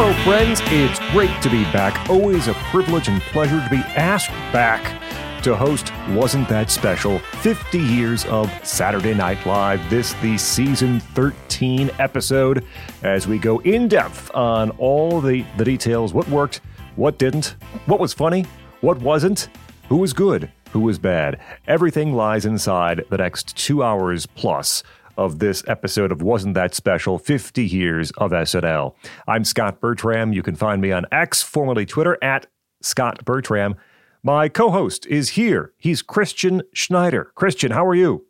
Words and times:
Hello, 0.00 0.12
friends. 0.22 0.60
It's 0.66 1.00
great 1.10 1.42
to 1.42 1.50
be 1.50 1.64
back. 1.72 2.08
Always 2.08 2.46
a 2.46 2.54
privilege 2.70 3.08
and 3.08 3.20
pleasure 3.20 3.60
to 3.60 3.68
be 3.68 3.82
asked 3.96 4.30
back 4.52 5.02
to 5.42 5.56
host 5.56 5.92
Wasn't 6.10 6.48
That 6.48 6.70
Special 6.70 7.18
50 7.18 7.80
Years 7.80 8.24
of 8.26 8.48
Saturday 8.64 9.12
Night 9.12 9.44
Live. 9.44 9.80
This, 9.90 10.12
the 10.22 10.38
season 10.38 11.00
13 11.00 11.90
episode, 11.98 12.64
as 13.02 13.26
we 13.26 13.40
go 13.40 13.58
in 13.62 13.88
depth 13.88 14.32
on 14.36 14.70
all 14.78 15.20
the, 15.20 15.44
the 15.56 15.64
details 15.64 16.14
what 16.14 16.28
worked, 16.28 16.60
what 16.94 17.18
didn't, 17.18 17.56
what 17.86 17.98
was 17.98 18.14
funny, 18.14 18.46
what 18.82 19.00
wasn't, 19.00 19.48
who 19.88 19.96
was 19.96 20.12
good, 20.12 20.48
who 20.70 20.78
was 20.78 21.00
bad. 21.00 21.40
Everything 21.66 22.12
lies 22.12 22.46
inside 22.46 23.04
the 23.10 23.18
next 23.18 23.56
two 23.56 23.82
hours 23.82 24.26
plus 24.26 24.84
of 25.18 25.40
this 25.40 25.62
episode 25.66 26.12
of 26.12 26.22
Wasn't 26.22 26.54
That 26.54 26.74
Special 26.74 27.18
50 27.18 27.66
Years 27.66 28.10
of 28.12 28.30
SNL. 28.30 28.94
I'm 29.26 29.44
Scott 29.44 29.80
Bertram. 29.80 30.32
You 30.32 30.42
can 30.42 30.54
find 30.54 30.80
me 30.80 30.92
on 30.92 31.04
X, 31.12 31.42
formerly 31.42 31.84
Twitter, 31.84 32.16
at 32.22 32.46
Scott 32.80 33.24
Bertram. 33.24 33.74
My 34.22 34.48
co 34.48 34.70
host 34.70 35.04
is 35.06 35.30
here. 35.30 35.72
He's 35.76 36.00
Christian 36.00 36.62
Schneider. 36.72 37.32
Christian, 37.34 37.72
how 37.72 37.84
are 37.84 37.94
you? 37.94 38.24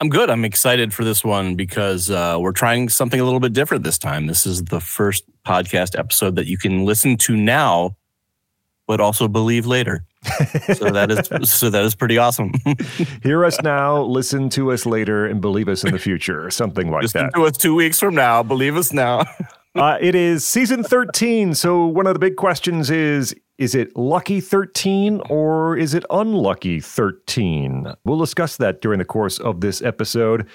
I'm 0.00 0.10
good. 0.10 0.28
I'm 0.28 0.44
excited 0.44 0.92
for 0.92 1.04
this 1.04 1.24
one 1.24 1.54
because 1.54 2.10
uh, 2.10 2.36
we're 2.38 2.52
trying 2.52 2.90
something 2.90 3.18
a 3.18 3.24
little 3.24 3.40
bit 3.40 3.54
different 3.54 3.84
this 3.84 3.96
time. 3.96 4.26
This 4.26 4.44
is 4.44 4.64
the 4.64 4.80
first 4.80 5.24
podcast 5.46 5.98
episode 5.98 6.36
that 6.36 6.46
you 6.46 6.58
can 6.58 6.84
listen 6.84 7.16
to 7.18 7.36
now, 7.36 7.96
but 8.86 9.00
also 9.00 9.26
believe 9.28 9.64
later 9.64 10.04
so 10.74 10.90
that 10.90 11.10
is 11.10 11.50
so 11.50 11.70
that 11.70 11.84
is 11.84 11.94
pretty 11.94 12.18
awesome. 12.18 12.52
Hear 13.22 13.44
us 13.44 13.60
now, 13.62 14.02
listen 14.02 14.48
to 14.50 14.72
us 14.72 14.86
later, 14.86 15.26
and 15.26 15.40
believe 15.40 15.68
us 15.68 15.84
in 15.84 15.92
the 15.92 15.98
future, 15.98 16.50
something 16.50 16.90
like 16.90 17.02
listen 17.02 17.24
that. 17.24 17.34
to 17.34 17.44
us 17.44 17.56
two 17.56 17.74
weeks 17.74 18.00
from 18.00 18.14
now. 18.14 18.42
Believe 18.42 18.76
us 18.76 18.92
now. 18.92 19.24
uh, 19.74 19.98
it 20.00 20.14
is 20.14 20.46
season 20.46 20.82
thirteen. 20.82 21.54
So 21.54 21.86
one 21.86 22.06
of 22.06 22.14
the 22.14 22.20
big 22.20 22.36
questions 22.36 22.90
is: 22.90 23.34
Is 23.58 23.74
it 23.74 23.96
lucky 23.96 24.40
thirteen 24.40 25.20
or 25.28 25.76
is 25.76 25.94
it 25.94 26.04
unlucky 26.10 26.80
thirteen? 26.80 27.86
We'll 28.04 28.18
discuss 28.18 28.56
that 28.58 28.80
during 28.80 28.98
the 28.98 29.04
course 29.04 29.38
of 29.38 29.60
this 29.60 29.82
episode 29.82 30.46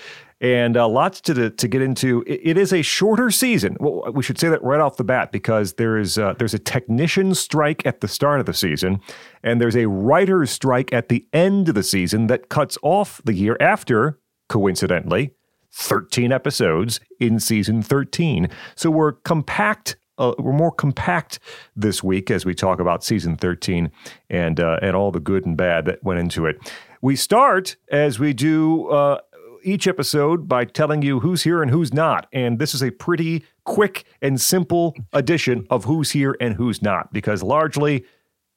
and 0.42 0.76
uh, 0.76 0.88
lots 0.88 1.22
to 1.22 1.52
to 1.52 1.68
get 1.68 1.82
into. 1.82 2.24
It, 2.28 2.42
it 2.44 2.58
is 2.58 2.74
a 2.74 2.82
shorter 2.82 3.32
season. 3.32 3.78
Well, 3.80 4.12
we 4.12 4.24
should 4.24 4.40
say 4.40 4.50
that 4.50 4.62
right 4.64 4.80
off 4.80 4.98
the 4.98 5.04
bat 5.04 5.32
because 5.32 5.74
there 5.74 5.98
is 5.98 6.18
uh, 6.18 6.34
there's 6.38 6.56
a 6.56 6.60
technician 6.60 7.36
strike 7.36 7.86
at 7.86 8.02
the 8.02 8.08
start 8.08 8.40
of 8.40 8.48
the 8.48 8.54
season, 8.54 9.00
and 9.44 9.62
there's 9.62 9.78
a 9.78 9.88
writer's 9.88 10.50
strike 10.50 10.92
at 10.92 11.10
the 11.10 11.26
end 11.32 11.70
of 11.70 11.76
the 11.76 11.84
season 11.84 12.28
that 12.28 12.50
cuts 12.50 12.78
off 12.82 13.22
the 13.24 13.34
year 13.34 13.56
after. 13.60 14.20
Coincidentally, 14.50 15.32
13 15.72 16.34
episodes 16.34 17.00
in 17.22 17.40
season 17.40 17.82
13. 17.82 18.50
So 18.76 18.92
we're 18.92 19.14
compact 19.14 19.96
uh, 20.18 20.34
we're 20.38 20.54
more 20.54 20.72
compact 20.72 21.40
this 21.76 22.04
week 22.04 22.30
as 22.30 22.46
we 22.46 22.54
talk 22.54 22.80
about 22.80 23.04
season 23.04 23.36
13 23.36 23.92
and 24.30 24.60
uh, 24.60 24.78
and 24.82 24.96
all 24.96 25.12
the 25.12 25.20
good 25.20 25.46
and 25.46 25.56
bad 25.56 25.86
that 25.86 26.04
went 26.04 26.20
into 26.20 26.46
it. 26.46 26.58
We 27.02 27.16
start 27.16 27.76
as 27.92 28.20
we 28.20 28.34
do 28.34 28.88
uh, 28.90 29.20
each 29.64 29.88
episode 29.88 30.48
by 30.48 30.66
telling 30.66 31.02
you 31.02 31.20
who's 31.20 31.44
here 31.44 31.62
and 31.62 31.72
who's 31.72 31.94
not. 31.94 32.28
And 32.34 32.60
this 32.60 32.74
is 32.74 32.82
a 32.82 32.92
pretty 32.92 33.44
quick 33.66 34.06
and 34.22 34.40
simple 34.40 34.96
edition 35.14 35.66
of 35.70 35.86
who's 35.86 36.12
here 36.12 36.36
and 36.40 36.56
who's 36.56 36.82
not 36.82 37.14
because 37.14 37.44
largely 37.44 38.06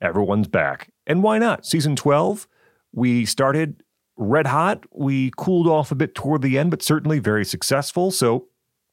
everyone's 0.00 0.48
back. 0.48 0.90
And 1.06 1.22
why 1.22 1.38
not? 1.38 1.66
Season 1.66 1.96
12, 1.96 2.46
we 2.92 3.24
started 3.24 3.82
red 4.16 4.46
hot. 4.46 4.84
We 4.92 5.32
cooled 5.36 5.66
off 5.66 5.90
a 5.90 5.96
bit 5.96 6.14
toward 6.14 6.42
the 6.42 6.58
end, 6.58 6.70
but 6.70 6.82
certainly 6.82 7.18
very 7.18 7.44
successful. 7.44 8.10
So 8.10 8.48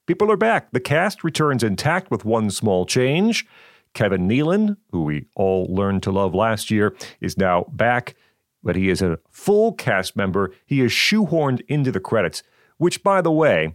people 0.06 0.30
are 0.30 0.36
back. 0.36 0.72
The 0.72 0.80
cast 0.80 1.24
returns 1.24 1.62
intact 1.62 2.10
with 2.10 2.24
one 2.24 2.50
small 2.50 2.86
change. 2.86 3.46
Kevin 3.94 4.26
Nealon, 4.28 4.76
who 4.90 5.04
we 5.04 5.26
all 5.36 5.66
learned 5.72 6.02
to 6.04 6.10
love 6.10 6.34
last 6.34 6.70
year, 6.70 6.94
is 7.20 7.36
now 7.36 7.66
back 7.72 8.14
but 8.62 8.76
he 8.76 8.88
is 8.88 9.02
a 9.02 9.18
full 9.30 9.72
cast 9.72 10.16
member. 10.16 10.52
He 10.66 10.80
is 10.80 10.92
shoehorned 10.92 11.62
into 11.68 11.92
the 11.92 12.00
credits, 12.00 12.42
which, 12.78 13.02
by 13.02 13.20
the 13.20 13.32
way, 13.32 13.74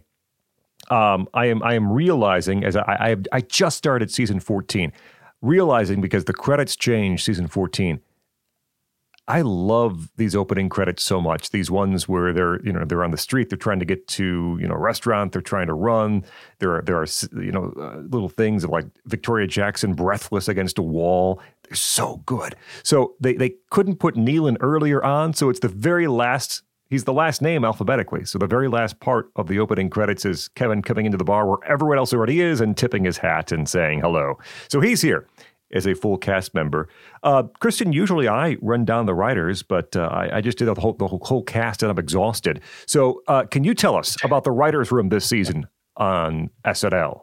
um, 0.90 1.28
I 1.34 1.46
am 1.46 1.62
I 1.62 1.74
am 1.74 1.92
realizing 1.92 2.64
as 2.64 2.76
I, 2.76 2.82
I 2.82 3.16
I 3.32 3.40
just 3.40 3.76
started 3.76 4.10
season 4.10 4.40
fourteen, 4.40 4.92
realizing 5.42 6.00
because 6.00 6.24
the 6.24 6.32
credits 6.32 6.76
change 6.76 7.24
season 7.24 7.46
fourteen. 7.46 8.00
I 9.28 9.42
love 9.42 10.10
these 10.16 10.34
opening 10.34 10.70
credits 10.70 11.04
so 11.04 11.20
much. 11.20 11.50
These 11.50 11.70
ones 11.70 12.08
where 12.08 12.32
they're 12.32 12.64
you 12.64 12.72
know 12.72 12.84
they're 12.86 13.04
on 13.04 13.10
the 13.10 13.18
street, 13.18 13.50
they're 13.50 13.58
trying 13.58 13.78
to 13.78 13.84
get 13.84 14.08
to 14.08 14.56
you 14.58 14.66
know 14.66 14.74
a 14.74 14.78
restaurant, 14.78 15.32
they're 15.32 15.42
trying 15.42 15.66
to 15.66 15.74
run. 15.74 16.24
There 16.60 16.76
are 16.76 16.82
there 16.82 16.96
are 16.96 17.06
you 17.34 17.52
know 17.52 17.74
uh, 17.78 17.98
little 18.08 18.30
things 18.30 18.64
of 18.64 18.70
like 18.70 18.86
Victoria 19.04 19.46
Jackson 19.46 19.92
breathless 19.92 20.48
against 20.48 20.78
a 20.78 20.82
wall. 20.82 21.42
They're 21.64 21.76
so 21.76 22.22
good. 22.24 22.56
So 22.82 23.14
they 23.20 23.34
they 23.34 23.54
couldn't 23.70 23.96
put 23.96 24.14
Nealon 24.14 24.56
earlier 24.60 25.04
on, 25.04 25.34
so 25.34 25.50
it's 25.50 25.60
the 25.60 25.68
very 25.68 26.06
last. 26.06 26.62
He's 26.90 27.04
the 27.04 27.12
last 27.12 27.42
name 27.42 27.66
alphabetically. 27.66 28.24
So 28.24 28.38
the 28.38 28.46
very 28.46 28.66
last 28.66 28.98
part 28.98 29.30
of 29.36 29.46
the 29.46 29.58
opening 29.58 29.90
credits 29.90 30.24
is 30.24 30.48
Kevin 30.48 30.80
coming 30.80 31.04
into 31.04 31.18
the 31.18 31.24
bar 31.24 31.46
where 31.46 31.58
everyone 31.70 31.98
else 31.98 32.14
already 32.14 32.40
is 32.40 32.62
and 32.62 32.74
tipping 32.74 33.04
his 33.04 33.18
hat 33.18 33.52
and 33.52 33.68
saying 33.68 34.00
hello. 34.00 34.38
So 34.70 34.80
he's 34.80 35.02
here 35.02 35.26
as 35.72 35.86
a 35.86 35.94
full 35.94 36.16
cast 36.16 36.54
member. 36.54 36.88
Uh, 37.22 37.44
Christian, 37.60 37.92
usually 37.92 38.28
I 38.28 38.56
run 38.60 38.84
down 38.84 39.06
the 39.06 39.14
writers, 39.14 39.62
but 39.62 39.94
uh, 39.96 40.08
I, 40.10 40.38
I, 40.38 40.40
just 40.40 40.58
did 40.58 40.66
the 40.66 40.74
whole, 40.74 40.94
the 40.94 41.06
whole 41.06 41.42
cast 41.42 41.82
and 41.82 41.90
I'm 41.90 41.98
exhausted. 41.98 42.60
So, 42.86 43.22
uh, 43.28 43.44
can 43.44 43.64
you 43.64 43.74
tell 43.74 43.96
us 43.96 44.16
about 44.24 44.44
the 44.44 44.50
writers' 44.50 44.90
room 44.90 45.08
this 45.08 45.26
season 45.26 45.66
on 45.96 46.50
SNL? 46.64 47.22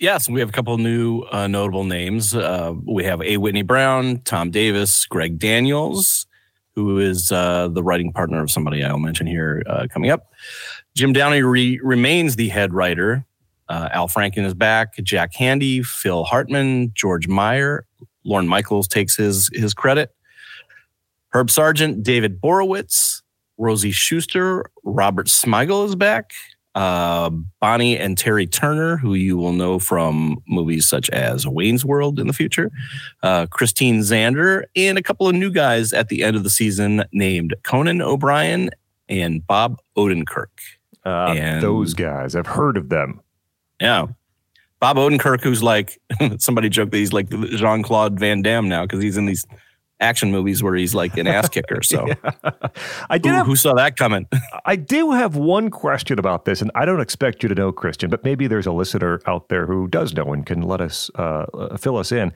Yes, 0.00 0.28
we 0.28 0.40
have 0.40 0.48
a 0.48 0.52
couple 0.52 0.76
new 0.78 1.22
uh, 1.30 1.46
notable 1.46 1.84
names. 1.84 2.34
Uh, 2.34 2.74
we 2.84 3.04
have 3.04 3.22
A. 3.22 3.36
Whitney 3.36 3.62
Brown, 3.62 4.20
Tom 4.24 4.50
Davis, 4.50 5.06
Greg 5.06 5.38
Daniels, 5.38 6.26
who 6.74 6.98
is 6.98 7.30
uh, 7.30 7.68
the 7.68 7.82
writing 7.82 8.12
partner 8.12 8.42
of 8.42 8.50
somebody 8.50 8.82
I'll 8.82 8.98
mention 8.98 9.26
here 9.26 9.62
coming 9.92 10.10
up. 10.10 10.32
Jim 10.94 11.12
Downey 11.12 11.42
re- 11.42 11.80
remains 11.82 12.36
the 12.36 12.48
head 12.48 12.72
writer 12.74 13.24
uh, 13.72 13.88
Al 13.90 14.06
Franken 14.06 14.44
is 14.44 14.52
back. 14.52 14.94
Jack 15.02 15.32
Handey, 15.32 15.84
Phil 15.84 16.24
Hartman, 16.24 16.92
George 16.94 17.26
Meyer, 17.26 17.86
Lorne 18.22 18.46
Michaels 18.46 18.86
takes 18.86 19.16
his 19.16 19.48
his 19.54 19.72
credit. 19.72 20.14
Herb 21.30 21.50
Sargent, 21.50 22.02
David 22.02 22.38
Borowitz, 22.38 23.22
Rosie 23.56 23.90
Schuster, 23.90 24.66
Robert 24.84 25.26
Smigel 25.26 25.86
is 25.86 25.96
back. 25.96 26.32
Uh, 26.74 27.30
Bonnie 27.60 27.98
and 27.98 28.16
Terry 28.16 28.46
Turner, 28.46 28.98
who 28.98 29.14
you 29.14 29.38
will 29.38 29.52
know 29.52 29.78
from 29.78 30.42
movies 30.46 30.86
such 30.86 31.08
as 31.10 31.46
Wayne's 31.46 31.84
World 31.84 32.18
in 32.20 32.26
the 32.26 32.32
future, 32.34 32.70
uh, 33.22 33.46
Christine 33.46 34.00
Zander, 34.00 34.64
and 34.76 34.98
a 34.98 35.02
couple 35.02 35.26
of 35.28 35.34
new 35.34 35.50
guys 35.50 35.94
at 35.94 36.08
the 36.08 36.22
end 36.22 36.36
of 36.36 36.44
the 36.44 36.50
season 36.50 37.04
named 37.12 37.54
Conan 37.62 38.02
O'Brien 38.02 38.70
and 39.08 39.46
Bob 39.46 39.78
Odenkirk. 39.96 40.48
Uh, 41.04 41.34
and 41.36 41.62
those 41.62 41.94
guys, 41.94 42.36
I've 42.36 42.46
heard 42.46 42.76
of 42.76 42.90
them. 42.90 43.21
Yeah. 43.82 44.06
Bob 44.80 44.96
Odenkirk, 44.96 45.42
who's 45.42 45.62
like 45.62 46.00
somebody 46.38 46.68
joked 46.68 46.90
that 46.92 46.98
he's 46.98 47.12
like 47.12 47.28
Jean 47.28 47.82
Claude 47.82 48.18
Van 48.18 48.42
Damme 48.42 48.68
now 48.68 48.82
because 48.82 49.02
he's 49.02 49.16
in 49.16 49.26
these 49.26 49.46
action 50.00 50.32
movies 50.32 50.62
where 50.62 50.74
he's 50.74 50.94
like 50.94 51.16
an 51.16 51.26
ass 51.26 51.48
kicker. 51.48 51.82
So 51.82 52.06
yeah. 52.24 52.50
I 53.08 53.18
did. 53.18 53.30
Who, 53.30 53.36
have, 53.36 53.46
who, 53.46 53.56
saw 53.56 53.74
that 53.74 53.96
coming? 53.96 54.26
I 54.64 54.76
do 54.76 55.12
have 55.12 55.36
one 55.36 55.70
question 55.70 56.18
about 56.18 56.44
this, 56.44 56.60
and 56.60 56.70
I 56.74 56.84
don't 56.84 57.00
expect 57.00 57.42
you 57.42 57.48
to 57.48 57.54
know, 57.54 57.70
Christian, 57.70 58.10
but 58.10 58.24
maybe 58.24 58.48
there's 58.48 58.66
a 58.66 58.72
listener 58.72 59.20
out 59.26 59.48
there 59.48 59.66
who 59.66 59.86
does 59.86 60.14
know 60.14 60.32
and 60.32 60.44
can 60.44 60.62
let 60.62 60.80
us 60.80 61.10
uh, 61.14 61.46
uh 61.54 61.76
fill 61.76 61.96
us 61.96 62.10
in. 62.10 62.32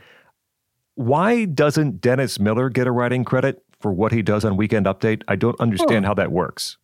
Why 0.95 1.45
doesn't 1.45 2.01
Dennis 2.01 2.39
Miller 2.39 2.71
get 2.71 2.87
a 2.87 2.93
writing 2.93 3.25
credit 3.25 3.63
for 3.81 3.93
what 3.93 4.13
he 4.13 4.23
does 4.23 4.45
on 4.45 4.57
Weekend 4.57 4.87
Update? 4.87 5.23
I 5.28 5.37
don't 5.37 5.59
understand 5.61 6.05
oh. 6.05 6.09
how 6.09 6.15
that 6.15 6.33
works. 6.33 6.78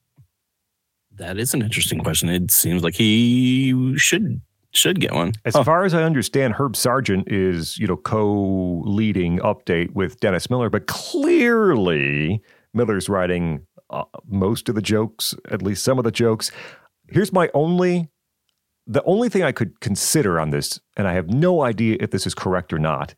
That 1.14 1.38
is 1.38 1.54
an 1.54 1.62
interesting 1.62 2.00
question. 2.00 2.28
It 2.28 2.50
seems 2.50 2.82
like 2.82 2.94
he 2.94 3.96
should 3.96 4.40
should 4.72 5.00
get 5.00 5.12
one. 5.12 5.32
As 5.44 5.54
oh. 5.54 5.64
far 5.64 5.84
as 5.84 5.94
I 5.94 6.02
understand, 6.02 6.54
Herb 6.54 6.76
Sargent 6.76 7.30
is, 7.30 7.78
you 7.78 7.86
know, 7.86 7.96
co-leading 7.96 9.38
update 9.38 9.92
with 9.92 10.18
Dennis 10.20 10.50
Miller, 10.50 10.70
but 10.70 10.86
clearly 10.86 12.42
Miller's 12.74 13.08
writing 13.08 13.66
uh, 13.90 14.04
most 14.26 14.68
of 14.68 14.74
the 14.74 14.82
jokes, 14.82 15.34
at 15.50 15.62
least 15.62 15.84
some 15.84 15.98
of 15.98 16.04
the 16.04 16.10
jokes. 16.10 16.50
Here's 17.08 17.32
my 17.32 17.50
only 17.54 18.08
the 18.86 19.04
only 19.04 19.28
thing 19.28 19.44
I 19.44 19.52
could 19.52 19.78
consider 19.80 20.40
on 20.40 20.50
this, 20.50 20.80
and 20.96 21.06
I 21.06 21.12
have 21.12 21.28
no 21.28 21.62
idea 21.62 21.98
if 22.00 22.10
this 22.10 22.26
is 22.26 22.34
correct 22.34 22.72
or 22.72 22.80
not, 22.80 23.14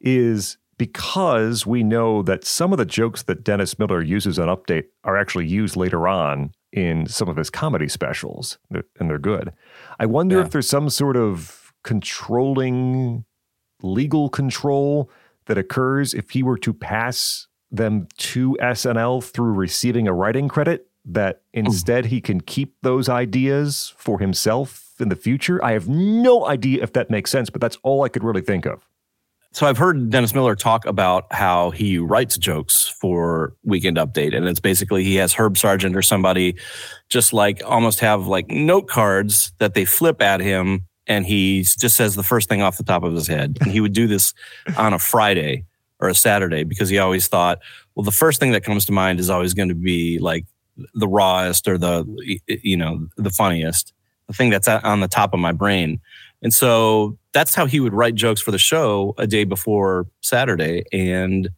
is 0.00 0.56
because 0.78 1.66
we 1.66 1.82
know 1.82 2.22
that 2.22 2.44
some 2.44 2.72
of 2.72 2.78
the 2.78 2.84
jokes 2.84 3.24
that 3.24 3.42
Dennis 3.42 3.78
Miller 3.78 4.00
uses 4.00 4.38
on 4.38 4.48
Update 4.48 4.84
are 5.04 5.16
actually 5.16 5.46
used 5.46 5.76
later 5.76 6.06
on 6.06 6.52
in 6.72 7.06
some 7.06 7.28
of 7.28 7.36
his 7.36 7.50
comedy 7.50 7.88
specials, 7.88 8.58
and 8.70 9.10
they're 9.10 9.18
good. 9.18 9.52
I 10.00 10.06
wonder 10.06 10.38
yeah. 10.38 10.46
if 10.46 10.50
there's 10.50 10.68
some 10.68 10.88
sort 10.88 11.18
of 11.18 11.74
controlling 11.84 13.26
legal 13.82 14.30
control 14.30 15.10
that 15.44 15.58
occurs 15.58 16.14
if 16.14 16.30
he 16.30 16.42
were 16.42 16.56
to 16.58 16.72
pass 16.72 17.48
them 17.70 18.08
to 18.16 18.56
SNL 18.62 19.22
through 19.22 19.52
receiving 19.52 20.08
a 20.08 20.14
writing 20.14 20.48
credit. 20.48 20.86
that 21.04 21.36
mm. 21.36 21.40
instead 21.52 22.06
he 22.06 22.20
can 22.20 22.40
keep 22.40 22.76
those 22.82 23.08
ideas 23.08 23.94
for 23.96 24.18
himself 24.18 24.94
in 25.00 25.08
the 25.08 25.16
future? 25.16 25.62
I 25.64 25.72
have 25.72 25.88
no 25.88 26.46
idea 26.46 26.82
if 26.82 26.92
that 26.92 27.10
makes 27.10 27.30
sense, 27.30 27.50
but 27.50 27.60
that's 27.60 27.78
all 27.82 28.02
I 28.02 28.08
could 28.08 28.24
really 28.24 28.42
think 28.42 28.66
of. 28.66 28.86
So 29.52 29.66
I've 29.66 29.78
heard 29.78 30.10
Dennis 30.10 30.32
Miller 30.32 30.54
talk 30.54 30.86
about 30.86 31.32
how 31.32 31.70
he 31.70 31.98
writes 31.98 32.38
jokes 32.38 32.86
for 32.86 33.54
Weekend 33.64 33.96
Update, 33.96 34.34
and 34.34 34.46
it's 34.46 34.60
basically 34.60 35.02
he 35.02 35.16
has 35.16 35.34
Herb 35.34 35.58
Sargent 35.58 35.96
or 35.96 36.02
somebody 36.02 36.54
just 37.08 37.32
like 37.32 37.60
almost 37.66 37.98
have 37.98 38.28
like 38.28 38.48
note 38.48 38.86
cards 38.86 39.52
that 39.58 39.74
they 39.74 39.84
flip 39.84 40.22
at 40.22 40.38
him, 40.38 40.86
and 41.08 41.26
he 41.26 41.62
just 41.62 41.96
says 41.96 42.14
the 42.14 42.22
first 42.22 42.48
thing 42.48 42.62
off 42.62 42.76
the 42.76 42.84
top 42.84 43.02
of 43.02 43.12
his 43.12 43.26
head. 43.26 43.58
And 43.60 43.72
he 43.72 43.80
would 43.80 43.92
do 43.92 44.06
this 44.06 44.34
on 44.76 44.92
a 44.92 45.00
Friday 45.00 45.64
or 45.98 46.08
a 46.08 46.14
Saturday 46.14 46.62
because 46.62 46.88
he 46.88 46.98
always 46.98 47.26
thought, 47.26 47.58
well, 47.96 48.04
the 48.04 48.12
first 48.12 48.38
thing 48.38 48.52
that 48.52 48.62
comes 48.62 48.84
to 48.86 48.92
mind 48.92 49.18
is 49.18 49.30
always 49.30 49.52
going 49.52 49.68
to 49.68 49.74
be 49.74 50.20
like 50.20 50.46
the 50.94 51.08
rawest 51.08 51.66
or 51.66 51.76
the 51.76 52.06
you 52.46 52.76
know 52.76 53.08
the 53.16 53.30
funniest, 53.30 53.92
the 54.28 54.32
thing 54.32 54.50
that's 54.50 54.68
on 54.68 55.00
the 55.00 55.08
top 55.08 55.34
of 55.34 55.40
my 55.40 55.50
brain. 55.50 56.00
And 56.40 56.54
so 56.54 57.18
that's 57.32 57.54
how 57.54 57.66
he 57.66 57.80
would 57.80 57.94
write 57.94 58.14
jokes 58.14 58.40
for 58.40 58.50
the 58.50 58.58
show 58.58 59.14
a 59.18 59.26
day 59.26 59.44
before 59.44 60.06
Saturday. 60.20 60.84
And 60.92 61.50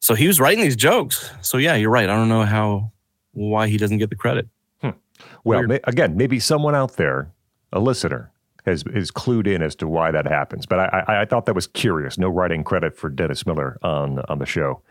so 0.00 0.14
he 0.14 0.26
was 0.26 0.40
writing 0.40 0.62
these 0.62 0.76
jokes. 0.76 1.30
So 1.42 1.58
yeah, 1.58 1.74
you're 1.74 1.90
right. 1.90 2.08
I 2.08 2.16
don't 2.16 2.28
know 2.28 2.44
how 2.44 2.92
why 3.32 3.68
he 3.68 3.76
doesn't 3.76 3.98
get 3.98 4.10
the 4.10 4.16
credit. 4.16 4.48
Hmm. 4.80 4.90
Well, 5.44 5.62
may, 5.64 5.80
again, 5.84 6.16
maybe 6.16 6.40
someone 6.40 6.74
out 6.74 6.96
there, 6.96 7.30
a 7.72 7.80
listener, 7.80 8.32
has 8.66 8.84
is 8.94 9.10
clued 9.10 9.46
in 9.46 9.62
as 9.62 9.74
to 9.76 9.86
why 9.86 10.10
that 10.10 10.26
happens. 10.26 10.66
But 10.66 10.80
I, 10.80 11.04
I, 11.06 11.20
I 11.22 11.24
thought 11.24 11.46
that 11.46 11.54
was 11.54 11.66
curious. 11.66 12.18
No 12.18 12.28
writing 12.28 12.64
credit 12.64 12.96
for 12.96 13.08
Dennis 13.08 13.46
Miller 13.46 13.78
on 13.82 14.20
on 14.28 14.38
the 14.38 14.46
show 14.46 14.82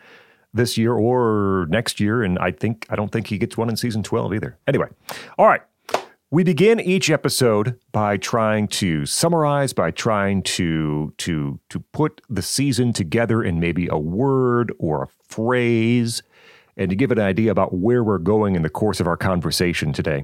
this 0.53 0.77
year 0.77 0.93
or 0.93 1.67
next 1.69 1.99
year, 1.99 2.23
and 2.23 2.39
I 2.39 2.51
think 2.51 2.85
I 2.89 2.95
don't 2.95 3.11
think 3.11 3.27
he 3.27 3.37
gets 3.37 3.57
one 3.57 3.69
in 3.69 3.77
season 3.77 4.03
twelve 4.03 4.33
either. 4.33 4.57
Anyway, 4.67 4.87
all 5.37 5.47
right. 5.47 5.61
We 6.31 6.43
begin 6.43 6.79
each 6.79 7.09
episode 7.09 7.79
by 7.91 8.17
trying 8.17 8.67
to 8.67 9.07
summarize, 9.07 9.73
by 9.73 9.89
trying 9.89 10.43
to 10.43 11.11
to 11.17 11.59
to 11.69 11.79
put 11.79 12.21
the 12.29 12.43
season 12.43 12.93
together 12.93 13.41
in 13.41 13.59
maybe 13.59 13.87
a 13.87 13.97
word 13.97 14.71
or 14.77 15.01
a 15.01 15.07
phrase, 15.27 16.21
and 16.77 16.91
to 16.91 16.95
give 16.95 17.11
an 17.11 17.17
idea 17.17 17.49
about 17.49 17.73
where 17.73 18.03
we're 18.03 18.19
going 18.19 18.55
in 18.55 18.61
the 18.61 18.69
course 18.69 18.99
of 18.99 19.07
our 19.07 19.17
conversation 19.17 19.91
today. 19.91 20.23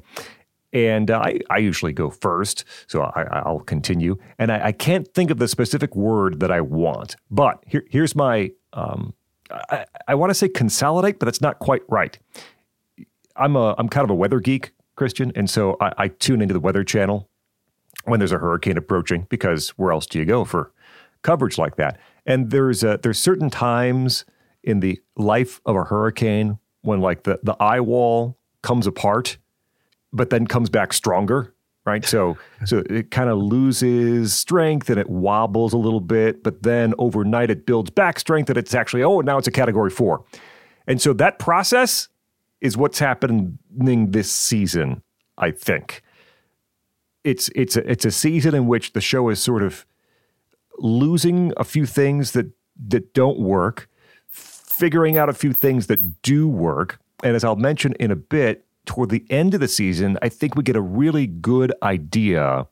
And 0.72 1.10
uh, 1.10 1.22
I, 1.22 1.40
I 1.50 1.58
usually 1.58 1.94
go 1.94 2.12
first, 2.12 2.66
so 2.86 3.02
I, 3.02 3.50
will 3.50 3.62
continue. 3.62 4.18
And 4.38 4.52
I, 4.52 4.66
I, 4.68 4.72
can't 4.74 5.08
think 5.14 5.32
of 5.32 5.40
the 5.40 5.48
specific 5.48 5.96
word 5.96 6.42
that 6.42 6.52
I 6.52 6.60
want, 6.60 7.16
but 7.32 7.64
here, 7.66 7.86
here's 7.90 8.14
my 8.14 8.52
um, 8.74 9.16
I, 9.50 9.86
I 10.08 10.14
want 10.14 10.30
to 10.30 10.36
say 10.36 10.50
consolidate, 10.50 11.18
but 11.18 11.26
that's 11.26 11.42
not 11.42 11.58
quite 11.58 11.82
right. 11.88 12.20
I'm 13.36 13.56
a 13.56 13.74
I'm 13.80 13.90
kind 13.90 14.04
of 14.04 14.12
a 14.12 14.16
weather 14.16 14.40
geek, 14.40 14.72
Christian. 14.96 15.32
And 15.36 15.50
so 15.50 15.78
I, 15.80 15.94
I 15.98 16.08
tune 16.08 16.42
into 16.42 16.54
the 16.54 16.60
Weather 16.60 16.84
Channel 16.84 17.30
when 18.06 18.20
there's 18.20 18.32
a 18.32 18.38
hurricane 18.38 18.78
approaching 18.78 19.28
because 19.30 19.70
where 19.70 19.92
else 19.92 20.06
do 20.06 20.20
you 20.20 20.26
go 20.26 20.46
for 20.46 20.72
coverage 21.22 21.58
like 21.58 21.76
that? 21.78 22.00
And 22.26 22.52
there's 22.52 22.84
a, 22.84 23.00
there's 23.02 23.20
certain 23.20 23.50
times 23.50 24.26
in 24.64 24.80
the 24.80 25.00
life 25.16 25.62
of 25.66 25.76
a 25.76 25.84
hurricane 25.84 26.60
when 26.82 27.02
like 27.02 27.24
the, 27.24 27.40
the 27.44 27.56
eye 27.60 27.80
wall 27.80 28.38
comes 28.62 28.88
apart, 28.88 29.38
but 30.12 30.30
then 30.30 30.48
comes 30.48 30.70
back 30.70 30.94
stronger, 30.94 31.54
right? 31.86 32.06
So 32.06 32.38
so 32.66 32.84
it 32.90 33.12
kind 33.12 33.30
of 33.30 33.38
loses 33.38 34.34
strength 34.34 34.90
and 34.90 35.00
it 35.00 35.10
wobbles 35.10 35.74
a 35.74 35.78
little 35.78 36.00
bit, 36.00 36.44
but 36.44 36.64
then 36.64 36.94
overnight 36.98 37.52
it 37.52 37.66
builds 37.66 37.90
back 37.90 38.20
strength 38.20 38.50
and 38.50 38.58
it's 38.58 38.74
actually 38.74 39.04
oh 39.04 39.22
now 39.22 39.38
it's 39.38 39.48
a 39.48 39.52
category 39.52 39.90
four. 39.90 40.24
And 40.88 41.02
so 41.02 41.14
that 41.14 41.40
process 41.40 42.10
is 42.62 42.78
what's 42.78 43.00
happening 43.00 43.58
this 44.12 44.32
season, 44.32 45.02
I 45.38 45.52
think. 45.52 46.02
It's 47.24 47.50
it's 47.56 47.76
a, 47.76 47.90
it's 47.90 48.06
a 48.06 48.12
season 48.12 48.54
in 48.54 48.68
which 48.68 48.94
the 48.94 49.02
show 49.02 49.30
is 49.30 49.42
sort 49.42 49.64
of 49.64 49.86
losing 50.78 51.54
a 51.58 51.64
few 51.64 51.86
things 51.86 52.32
that 52.32 52.52
that 52.88 53.14
don't 53.14 53.40
work, 53.40 53.90
figuring 54.28 55.18
out 55.18 55.30
a 55.30 55.34
few 55.34 55.54
things 55.54 55.88
that 55.88 56.22
do 56.22 56.48
work, 56.48 57.00
and 57.24 57.36
as 57.36 57.44
I'll 57.44 57.56
mention 57.56 57.94
in 57.94 58.12
a 58.12 58.16
bit, 58.16 58.66
toward 58.86 59.10
the 59.10 59.26
end 59.30 59.54
of 59.54 59.60
the 59.60 59.68
season, 59.68 60.18
I 60.22 60.30
think 60.30 60.56
we 60.56 60.64
get 60.64 60.76
a 60.76 60.82
really 60.82 61.28
good 61.28 61.74
idea 61.82 62.68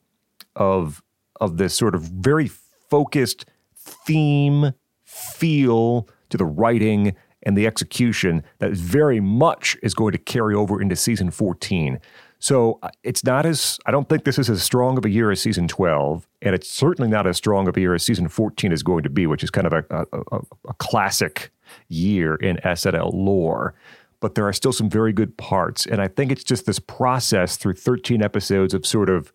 of 0.56 1.02
of 1.40 1.56
this 1.56 1.74
sort 1.74 1.94
of 1.94 2.02
very 2.02 2.48
focused 2.88 3.44
theme 3.76 4.72
feel 5.04 6.08
to 6.30 6.36
the 6.36 6.44
writing 6.44 7.14
and 7.44 7.56
the 7.56 7.66
execution 7.66 8.42
that 8.58 8.72
very 8.72 9.20
much 9.20 9.76
is 9.82 9.94
going 9.94 10.12
to 10.12 10.18
carry 10.18 10.54
over 10.54 10.80
into 10.80 10.96
season 10.96 11.30
14. 11.30 12.00
So 12.38 12.78
uh, 12.82 12.90
it's 13.02 13.24
not 13.24 13.46
as, 13.46 13.78
I 13.86 13.90
don't 13.90 14.08
think 14.08 14.24
this 14.24 14.38
is 14.38 14.50
as 14.50 14.62
strong 14.62 14.98
of 14.98 15.04
a 15.04 15.10
year 15.10 15.30
as 15.30 15.40
season 15.40 15.68
12, 15.68 16.26
and 16.42 16.54
it's 16.54 16.68
certainly 16.68 17.10
not 17.10 17.26
as 17.26 17.36
strong 17.36 17.68
of 17.68 17.76
a 17.76 17.80
year 17.80 17.94
as 17.94 18.02
season 18.02 18.28
14 18.28 18.72
is 18.72 18.82
going 18.82 19.02
to 19.02 19.10
be, 19.10 19.26
which 19.26 19.42
is 19.42 19.50
kind 19.50 19.66
of 19.66 19.72
a, 19.72 20.06
a, 20.12 20.40
a 20.68 20.74
classic 20.74 21.50
year 21.88 22.34
in 22.36 22.56
SNL 22.58 23.12
lore. 23.14 23.74
But 24.20 24.34
there 24.34 24.46
are 24.46 24.52
still 24.52 24.72
some 24.72 24.88
very 24.88 25.12
good 25.12 25.36
parts. 25.36 25.86
And 25.86 26.00
I 26.00 26.08
think 26.08 26.32
it's 26.32 26.44
just 26.44 26.66
this 26.66 26.78
process 26.78 27.56
through 27.56 27.74
13 27.74 28.22
episodes 28.22 28.72
of 28.72 28.86
sort 28.86 29.10
of 29.10 29.32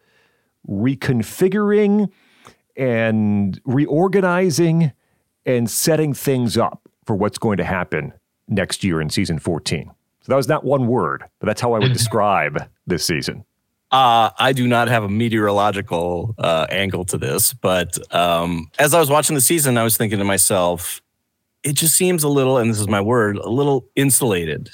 reconfiguring 0.68 2.12
and 2.76 3.62
reorganizing 3.66 4.92
and 5.46 5.70
setting 5.70 6.14
things 6.14 6.58
up 6.58 6.89
for 7.10 7.16
what's 7.16 7.40
going 7.40 7.58
to 7.58 7.64
happen 7.64 8.14
next 8.48 8.84
year 8.84 9.02
in 9.02 9.10
season 9.10 9.40
14. 9.40 9.90
So 10.22 10.32
that 10.32 10.36
was 10.36 10.48
not 10.48 10.64
one 10.64 10.86
word, 10.86 11.24
but 11.40 11.48
that's 11.48 11.60
how 11.60 11.74
I 11.74 11.80
would 11.80 11.92
describe 12.02 12.70
this 12.86 13.04
season. 13.04 13.46
Uh, 13.90 14.30
I 14.38 14.54
do 14.54 14.68
not 14.68 14.90
have 14.90 15.04
a 15.04 15.10
meteorological 15.10 16.36
uh, 16.38 16.68
angle 16.70 17.06
to 17.06 17.18
this, 17.18 17.52
but 17.52 17.98
um, 18.14 18.70
as 18.78 18.94
I 18.94 19.00
was 19.00 19.10
watching 19.10 19.34
the 19.34 19.42
season, 19.42 19.76
I 19.76 19.84
was 19.84 19.98
thinking 19.98 20.20
to 20.20 20.24
myself, 20.24 21.02
it 21.64 21.74
just 21.74 21.96
seems 21.96 22.24
a 22.24 22.30
little, 22.30 22.60
and 22.60 22.70
this 22.70 22.80
is 22.80 22.88
my 22.88 23.02
word, 23.02 23.38
a 23.38 23.50
little 23.50 23.88
insulated. 23.96 24.70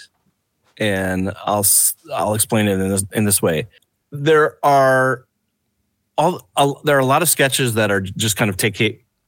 And 0.77 1.31
I'll 1.45 1.65
I'll 2.13 2.33
explain 2.33 2.67
it 2.67 2.73
in 2.73 2.89
this 2.89 3.05
in 3.13 3.23
this 3.23 3.41
way. 3.41 3.67
There 4.11 4.57
are 4.61 5.23
all, 6.17 6.49
all 6.57 6.81
there 6.83 6.97
are 6.97 6.99
a 6.99 7.05
lot 7.05 7.21
of 7.21 7.29
sketches 7.29 7.75
that 7.75 7.91
are 7.91 8.01
just 8.01 8.35
kind 8.35 8.49
of 8.49 8.57
take 8.57 8.75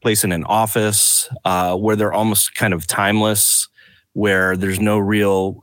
place 0.07 0.23
in 0.23 0.31
an 0.31 0.45
office 0.45 1.27
uh, 1.43 1.75
where 1.75 1.97
they're 1.97 2.13
almost 2.13 2.55
kind 2.55 2.73
of 2.73 2.87
timeless, 2.87 3.67
where 4.13 4.55
there's 4.55 4.79
no 4.79 4.97
real 4.97 5.59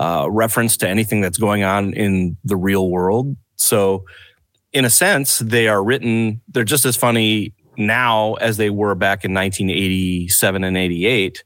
uh, 0.00 0.26
reference 0.28 0.76
to 0.76 0.88
anything 0.88 1.20
that's 1.20 1.38
going 1.38 1.62
on 1.62 1.92
in 1.92 2.36
the 2.42 2.56
real 2.56 2.90
world. 2.90 3.36
So, 3.54 4.04
in 4.72 4.84
a 4.84 4.90
sense, 4.90 5.38
they 5.38 5.68
are 5.68 5.84
written, 5.84 6.40
they're 6.48 6.64
just 6.64 6.84
as 6.84 6.96
funny 6.96 7.54
now 7.76 8.34
as 8.34 8.56
they 8.56 8.70
were 8.70 8.96
back 8.96 9.24
in 9.24 9.32
1987 9.32 10.64
and 10.64 10.76
88 10.76 11.44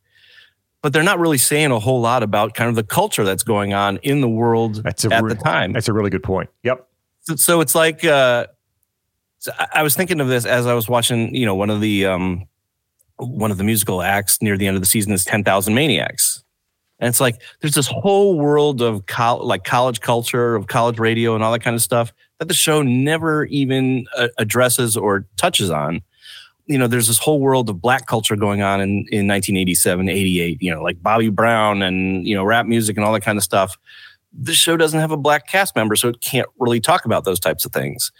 but 0.83 0.95
they're 0.95 1.03
not 1.03 1.19
really 1.19 1.37
saying 1.37 1.71
a 1.73 1.79
whole 1.79 2.00
lot 2.00 2.23
about 2.23 2.55
kind 2.55 2.71
of 2.71 2.75
the 2.75 2.83
culture 2.83 3.23
that's 3.23 3.43
going 3.43 3.75
on 3.75 3.99
in 3.99 4.23
the 4.23 4.29
world 4.31 4.76
that's 4.76 5.05
at 5.05 5.23
re- 5.23 5.35
the 5.35 5.38
time. 5.38 5.75
That's 5.75 5.88
a 5.88 5.93
really 5.93 6.09
good 6.09 6.23
point. 6.23 6.49
Yep. 6.62 6.88
So, 7.21 7.37
so 7.37 7.61
it's 7.61 7.75
like 7.75 8.03
uh, 8.03 8.47
so 9.41 9.53
I, 9.75 9.83
was 9.83 9.97
thinking 9.97 10.21
of 10.21 10.29
this 10.29 10.45
as 10.45 10.67
I 10.67 10.75
was 10.75 10.87
watching, 10.87 11.35
you 11.35 11.47
know, 11.47 11.55
one 11.55 11.71
of 11.71 11.81
the 11.81 12.05
um, 12.05 12.47
one 13.17 13.51
of 13.51 13.57
the 13.57 13.65
musical 13.65 14.03
acts 14.03 14.41
near 14.43 14.57
the 14.57 14.67
end 14.67 14.77
of 14.77 14.83
the 14.83 14.87
season 14.87 15.13
is 15.13 15.25
10,000 15.25 15.75
Maniacs. 15.75 16.45
And 16.99 17.09
it's 17.09 17.21
like 17.21 17.41
there's 17.61 17.75
this 17.75 17.87
whole 17.87 18.39
world 18.39 18.83
of 18.83 19.07
col- 19.07 19.45
like 19.47 19.65
college 19.65 20.03
culture, 20.03 20.55
of 20.55 20.67
college 20.67 20.99
radio, 20.99 21.35
and 21.35 21.43
all 21.43 21.53
that 21.53 21.63
kind 21.63 21.75
of 21.75 21.81
stuff 21.81 22.13
that 22.39 22.49
the 22.49 22.55
show 22.55 22.83
never 22.83 23.47
even 23.47 24.07
uh, 24.15 24.29
addresses 24.37 24.95
or 24.95 25.27
touches 25.39 25.71
on. 25.71 26.03
You 26.67 26.77
know, 26.77 26.87
there's 26.87 27.09
this 27.09 27.19
whole 27.19 27.41
world 27.41 27.71
of 27.71 27.81
black 27.81 28.07
culture 28.07 28.37
going 28.37 28.61
on 28.61 28.83
in, 28.83 28.91
in 29.11 29.27
1987, 29.27 30.09
88, 30.09 30.63
you 30.63 30.73
know, 30.73 30.83
like 30.83 31.03
Bobby 31.03 31.31
Brown 31.31 31.81
and, 31.81 32.27
you 32.27 32.35
know, 32.35 32.45
rap 32.45 32.67
music 32.67 32.99
and 32.99 33.07
all 33.07 33.13
that 33.15 33.23
kind 33.23 33.39
of 33.39 33.43
stuff. 33.43 33.79
The 34.39 34.55
show 34.55 34.77
doesn't 34.77 35.01
have 35.01 35.11
a 35.11 35.17
black 35.17 35.49
cast 35.49 35.75
member, 35.75 35.97
so 35.97 36.09
it 36.09 36.21
can't 36.21 36.49
really 36.59 36.81
talk 36.81 37.07
about 37.07 37.25
those 37.25 37.41
types 37.41 37.65
of 37.65 37.73
things. 37.73 38.13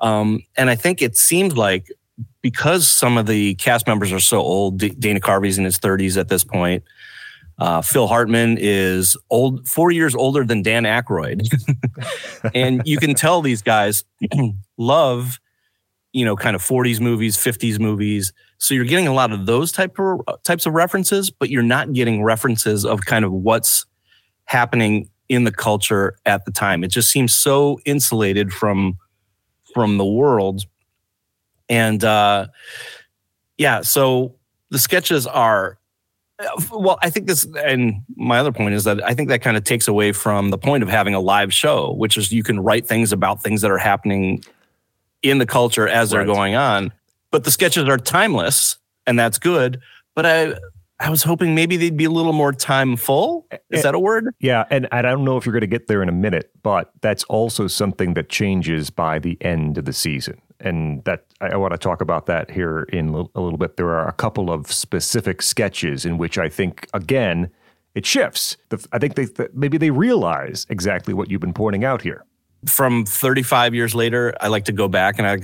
Um, 0.00 0.40
and 0.56 0.70
I 0.70 0.74
think 0.74 1.02
it 1.02 1.16
seemed 1.16 1.56
like 1.56 1.90
because 2.42 2.86
some 2.86 3.16
of 3.16 3.26
the 3.26 3.54
cast 3.56 3.86
members 3.86 4.12
are 4.12 4.20
so 4.20 4.38
old, 4.38 4.78
D- 4.78 4.90
Dana 4.90 5.20
Carvey's 5.20 5.58
in 5.58 5.64
his 5.64 5.78
30s 5.78 6.18
at 6.18 6.28
this 6.28 6.44
point. 6.44 6.84
Uh, 7.58 7.80
Phil 7.80 8.08
Hartman 8.08 8.58
is 8.60 9.16
old, 9.30 9.66
four 9.66 9.92
years 9.92 10.14
older 10.14 10.44
than 10.44 10.60
Dan 10.60 10.82
Aykroyd, 10.84 11.46
and 12.54 12.82
you 12.84 12.98
can 12.98 13.14
tell 13.14 13.42
these 13.42 13.62
guys 13.62 14.04
love, 14.76 15.38
you 16.12 16.24
know, 16.24 16.34
kind 16.34 16.56
of 16.56 16.62
40s 16.62 17.00
movies, 17.00 17.36
50s 17.36 17.78
movies. 17.78 18.32
So 18.58 18.74
you're 18.74 18.84
getting 18.84 19.06
a 19.06 19.14
lot 19.14 19.30
of 19.30 19.46
those 19.46 19.70
type 19.70 19.96
of 20.00 20.20
types 20.42 20.66
of 20.66 20.74
references, 20.74 21.30
but 21.30 21.48
you're 21.48 21.62
not 21.62 21.92
getting 21.92 22.24
references 22.24 22.84
of 22.84 23.02
kind 23.02 23.24
of 23.24 23.30
what's 23.30 23.86
happening 24.46 25.08
in 25.28 25.44
the 25.44 25.52
culture 25.52 26.16
at 26.26 26.44
the 26.44 26.50
time. 26.50 26.82
It 26.82 26.88
just 26.88 27.10
seems 27.10 27.32
so 27.32 27.78
insulated 27.84 28.52
from 28.52 28.98
from 29.74 29.98
the 29.98 30.04
world. 30.04 30.64
And 31.68 32.02
uh, 32.02 32.46
yeah, 33.58 33.82
so 33.82 34.36
the 34.70 34.78
sketches 34.78 35.26
are 35.26 35.78
well, 36.72 36.98
I 37.00 37.10
think 37.10 37.26
this, 37.26 37.46
and 37.64 38.02
my 38.16 38.38
other 38.38 38.52
point 38.52 38.74
is 38.74 38.84
that 38.84 39.04
I 39.04 39.14
think 39.14 39.28
that 39.28 39.40
kind 39.40 39.56
of 39.56 39.64
takes 39.64 39.86
away 39.86 40.12
from 40.12 40.50
the 40.50 40.58
point 40.58 40.82
of 40.82 40.88
having 40.88 41.14
a 41.14 41.20
live 41.20 41.54
show, 41.54 41.92
which 41.92 42.16
is 42.16 42.32
you 42.32 42.42
can 42.42 42.60
write 42.60 42.86
things 42.86 43.12
about 43.12 43.42
things 43.42 43.60
that 43.60 43.70
are 43.70 43.78
happening 43.78 44.42
in 45.22 45.38
the 45.38 45.46
culture 45.46 45.88
as 45.88 46.10
they're 46.10 46.20
right. 46.20 46.26
going 46.26 46.54
on. 46.54 46.92
But 47.30 47.44
the 47.44 47.50
sketches 47.50 47.88
are 47.88 47.98
timeless, 47.98 48.78
and 49.06 49.18
that's 49.18 49.38
good. 49.38 49.80
But 50.14 50.26
I, 50.26 50.54
I 51.00 51.10
was 51.10 51.24
hoping 51.24 51.54
maybe 51.54 51.76
they'd 51.76 51.96
be 51.96 52.04
a 52.04 52.10
little 52.10 52.32
more 52.32 52.52
time 52.52 52.96
full. 52.96 53.46
Is 53.70 53.80
eh, 53.80 53.82
that 53.82 53.94
a 53.94 53.98
word? 53.98 54.34
Yeah, 54.38 54.64
and 54.70 54.86
I 54.92 55.02
don't 55.02 55.24
know 55.24 55.36
if 55.36 55.44
you're 55.44 55.52
going 55.52 55.62
to 55.62 55.66
get 55.66 55.88
there 55.88 56.02
in 56.02 56.08
a 56.08 56.12
minute, 56.12 56.50
but 56.62 56.92
that's 57.00 57.24
also 57.24 57.66
something 57.66 58.14
that 58.14 58.28
changes 58.28 58.90
by 58.90 59.18
the 59.18 59.36
end 59.40 59.76
of 59.76 59.86
the 59.86 59.92
season 59.92 60.40
and 60.60 61.04
that 61.04 61.26
I 61.40 61.56
want 61.56 61.72
to 61.72 61.78
talk 61.78 62.00
about 62.00 62.26
that 62.26 62.50
here 62.50 62.84
in 62.92 63.08
a 63.08 63.40
little 63.40 63.58
bit. 63.58 63.76
There 63.76 63.90
are 63.90 64.08
a 64.08 64.12
couple 64.12 64.50
of 64.50 64.70
specific 64.70 65.42
sketches 65.42 66.04
in 66.04 66.16
which 66.16 66.38
I 66.38 66.48
think 66.48 66.88
again 66.94 67.50
it 67.94 68.06
shifts. 68.06 68.56
I 68.92 68.98
think 68.98 69.14
they 69.14 69.26
maybe 69.52 69.78
they 69.78 69.90
realize 69.90 70.66
exactly 70.68 71.14
what 71.14 71.30
you've 71.30 71.40
been 71.40 71.52
pointing 71.52 71.84
out 71.84 72.02
here. 72.02 72.24
From 72.66 73.04
35 73.04 73.74
years 73.74 73.94
later, 73.94 74.34
I 74.40 74.48
like 74.48 74.64
to 74.64 74.72
go 74.72 74.88
back 74.88 75.18
and 75.18 75.26
I 75.26 75.36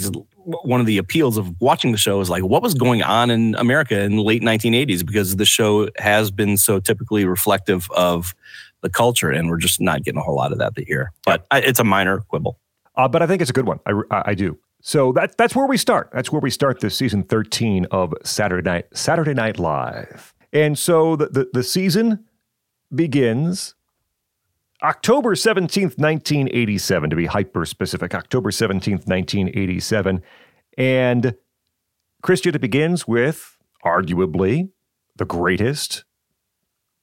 one 0.44 0.80
of 0.80 0.87
the 0.87 0.99
appeals 0.99 1.37
of 1.37 1.61
watching 1.61 1.92
the 1.92 1.99
show 1.99 2.20
is 2.20 2.30
like 2.30 2.42
what 2.42 2.62
was 2.62 2.75
going 2.75 3.02
on 3.02 3.30
in 3.30 3.54
America 3.56 4.00
in 4.00 4.16
the 4.16 4.23
late 4.23 4.42
1980s 4.42 5.04
because 5.04 5.37
the 5.37 5.44
show 5.44 5.88
has 5.99 6.30
been 6.30 6.56
so 6.56 6.80
typically 6.80 7.25
reflective 7.25 7.90
of 7.92 8.35
the 8.80 8.90
culture 8.90 9.30
and 9.30 9.49
we're 9.50 9.59
just 9.59 9.80
not 9.80 10.02
getting 10.02 10.18
a 10.18 10.23
whole 10.23 10.37
lot 10.37 10.52
of 10.52 10.59
that 10.59 10.73
here. 10.87 11.12
But 11.25 11.47
I, 11.50 11.61
it's 11.61 11.80
a 11.80 11.85
minor 11.85 12.20
quibble. 12.20 12.59
Uh, 12.97 13.09
but 13.09 13.23
I 13.23 13.26
think 13.26 13.40
it's 13.40 13.50
a 13.50 13.54
good 13.54 13.66
one. 13.66 13.80
I, 13.87 14.23
I 14.26 14.35
do. 14.35 14.59
So 14.82 15.12
that, 15.12 15.37
that's 15.37 15.54
where 15.54 15.66
we 15.66 15.76
start. 15.76 16.11
That's 16.12 16.32
where 16.32 16.40
we 16.40 16.50
start 16.50 16.80
this 16.80 16.97
season 16.97 17.23
13 17.23 17.87
of 17.90 18.14
Saturday 18.25 18.68
Night, 18.68 18.87
Saturday 18.94 19.35
Night 19.35 19.59
Live. 19.59 20.35
And 20.52 20.78
so 20.78 21.16
the, 21.16 21.26
the, 21.26 21.50
the 21.52 21.62
season 21.62 22.25
begins 22.94 23.75
October 24.82 25.34
17th, 25.34 25.99
1987, 25.99 27.10
to 27.10 27.16
be 27.16 27.26
hyper 27.26 27.66
specific. 27.66 28.14
October 28.14 28.50
17th, 28.50 29.06
1987. 29.06 30.22
And 30.78 31.34
Christian, 32.22 32.54
it 32.54 32.60
begins 32.60 33.06
with 33.06 33.58
arguably 33.84 34.70
the 35.16 35.26
greatest 35.26 36.04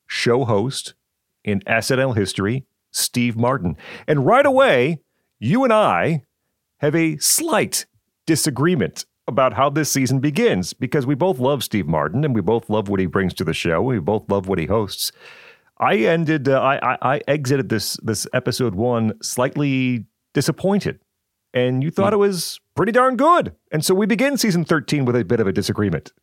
show 0.08 0.46
host 0.46 0.96
in 1.44 1.60
SNL 1.62 2.16
history, 2.16 2.66
Steve 2.92 3.38
Martin. 3.38 3.78
And 4.08 4.26
right 4.26 4.46
away, 4.46 5.02
you 5.40 5.64
and 5.64 5.72
I 5.72 6.24
have 6.78 6.96
a 6.96 7.18
slight 7.18 7.86
disagreement 8.26 9.06
about 9.28 9.54
how 9.54 9.70
this 9.70 9.92
season 9.92 10.20
begins 10.20 10.74
because 10.74 11.06
we 11.06 11.14
both 11.14 11.38
love 11.38 11.64
Steve 11.64 11.86
Martin 11.86 12.24
and 12.24 12.34
we 12.34 12.42
both 12.42 12.70
love 12.70 12.90
what 12.90 13.00
he 13.00 13.06
brings 13.06 13.34
to 13.36 13.44
the 13.44 13.54
show. 13.54 13.82
We 13.84 14.00
both 14.00 14.30
love 14.30 14.48
what 14.48 14.58
he 14.58 14.66
hosts. 14.66 15.12
I 15.80 15.98
ended. 15.98 16.50
Uh, 16.50 16.60
I, 16.62 16.98
I 17.02 17.22
exited 17.28 17.70
this 17.70 17.98
this 18.04 18.28
episode 18.34 18.76
one 18.76 19.14
slightly 19.22 20.06
disappointed, 20.34 21.00
and 21.54 21.84
you 21.84 21.92
thought 21.92 22.12
mm. 22.12 22.16
it 22.16 22.20
was 22.20 22.60
pretty 22.76 22.92
darn 22.92 23.16
good. 23.16 23.56
And 23.72 23.84
so 23.86 23.94
we 23.94 24.06
begin 24.06 24.38
season 24.38 24.66
thirteen 24.66 25.06
with 25.06 25.16
a 25.16 25.24
bit 25.24 25.40
of 25.40 25.48
a 25.48 25.54
disagreement. 25.54 26.14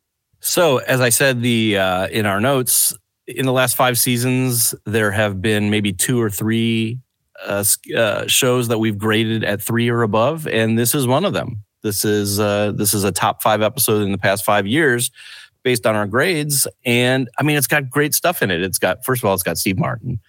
So, 0.41 0.77
as 0.77 1.01
I 1.01 1.09
said, 1.09 1.41
the 1.41 1.77
uh, 1.77 2.07
in 2.07 2.25
our 2.25 2.39
notes, 2.39 2.93
in 3.27 3.45
the 3.45 3.53
last 3.53 3.75
five 3.75 3.97
seasons, 3.97 4.75
there 4.85 5.11
have 5.11 5.41
been 5.41 5.69
maybe 5.69 5.93
two 5.93 6.21
or 6.21 6.29
three 6.29 6.99
uh, 7.45 7.63
uh, 7.97 8.27
shows 8.27 8.67
that 8.67 8.77
we've 8.77 8.97
graded 8.97 9.43
at 9.43 9.61
three 9.61 9.89
or 9.89 10.01
above, 10.01 10.47
and 10.47 10.77
this 10.77 10.93
is 10.93 11.07
one 11.07 11.25
of 11.25 11.33
them. 11.33 11.63
This 11.81 12.03
is 12.03 12.39
uh, 12.39 12.73
this 12.75 12.93
is 12.93 13.03
a 13.03 13.11
top 13.11 13.41
five 13.41 13.61
episode 13.61 14.01
in 14.01 14.11
the 14.11 14.17
past 14.17 14.43
five 14.43 14.67
years, 14.67 15.11
based 15.65 15.87
on 15.87 15.95
our 15.95 16.05
grades. 16.05 16.67
And 16.85 17.27
I 17.39 17.43
mean, 17.43 17.57
it's 17.57 17.67
got 17.67 17.89
great 17.89 18.13
stuff 18.13 18.41
in 18.43 18.51
it. 18.51 18.61
It's 18.61 18.77
got 18.77 19.03
first 19.03 19.21
of 19.21 19.27
all, 19.27 19.33
it's 19.33 19.43
got 19.43 19.57
Steve 19.57 19.79
Martin. 19.79 20.19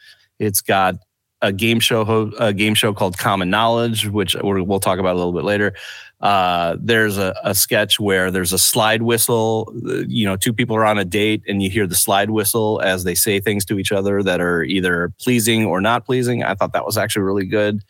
It's 0.40 0.62
got 0.62 0.96
a 1.42 1.52
game 1.52 1.78
show 1.78 2.32
a 2.38 2.52
game 2.54 2.74
show 2.74 2.94
called 2.94 3.18
Common 3.18 3.50
Knowledge, 3.50 4.08
which 4.08 4.34
we'll 4.42 4.80
talk 4.80 4.98
about 4.98 5.14
a 5.14 5.18
little 5.18 5.34
bit 5.34 5.44
later. 5.44 5.74
Uh, 6.22 6.76
there's 6.80 7.18
a, 7.18 7.38
a, 7.44 7.54
sketch 7.54 8.00
where 8.00 8.30
there's 8.30 8.54
a 8.54 8.58
slide 8.58 9.02
whistle. 9.02 9.70
You 10.08 10.24
know, 10.24 10.34
two 10.34 10.54
people 10.54 10.74
are 10.74 10.86
on 10.86 10.98
a 10.98 11.04
date, 11.04 11.42
and 11.46 11.62
you 11.62 11.68
hear 11.68 11.86
the 11.86 11.94
slide 11.94 12.30
whistle 12.30 12.80
as 12.82 13.04
they 13.04 13.14
say 13.14 13.38
things 13.38 13.66
to 13.66 13.78
each 13.78 13.92
other 13.92 14.22
that 14.22 14.40
are 14.40 14.62
either 14.62 15.12
pleasing 15.20 15.66
or 15.66 15.82
not 15.82 16.06
pleasing. 16.06 16.42
I 16.42 16.54
thought 16.54 16.72
that 16.72 16.86
was 16.86 16.96
actually 16.96 17.24
really 17.24 17.44
good, 17.44 17.82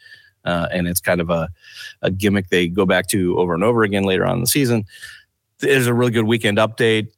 uh, 0.45 0.67
and 0.73 0.89
it's 0.89 1.01
kind 1.01 1.21
of 1.21 1.31
a, 1.31 1.49
a 2.03 2.11
gimmick 2.11 2.49
they 2.49 2.67
go 2.67 2.85
back 2.85 3.07
to 3.11 3.39
over 3.39 3.55
and 3.55 3.63
over 3.63 3.85
again 3.85 4.03
later 4.03 4.27
on 4.27 4.35
in 4.35 4.41
the 4.41 4.49
season. 4.49 4.85
There's 5.61 5.87
a 5.87 5.95
really 5.95 6.11
good 6.11 6.27
weekend 6.27 6.59
update, 6.59 7.13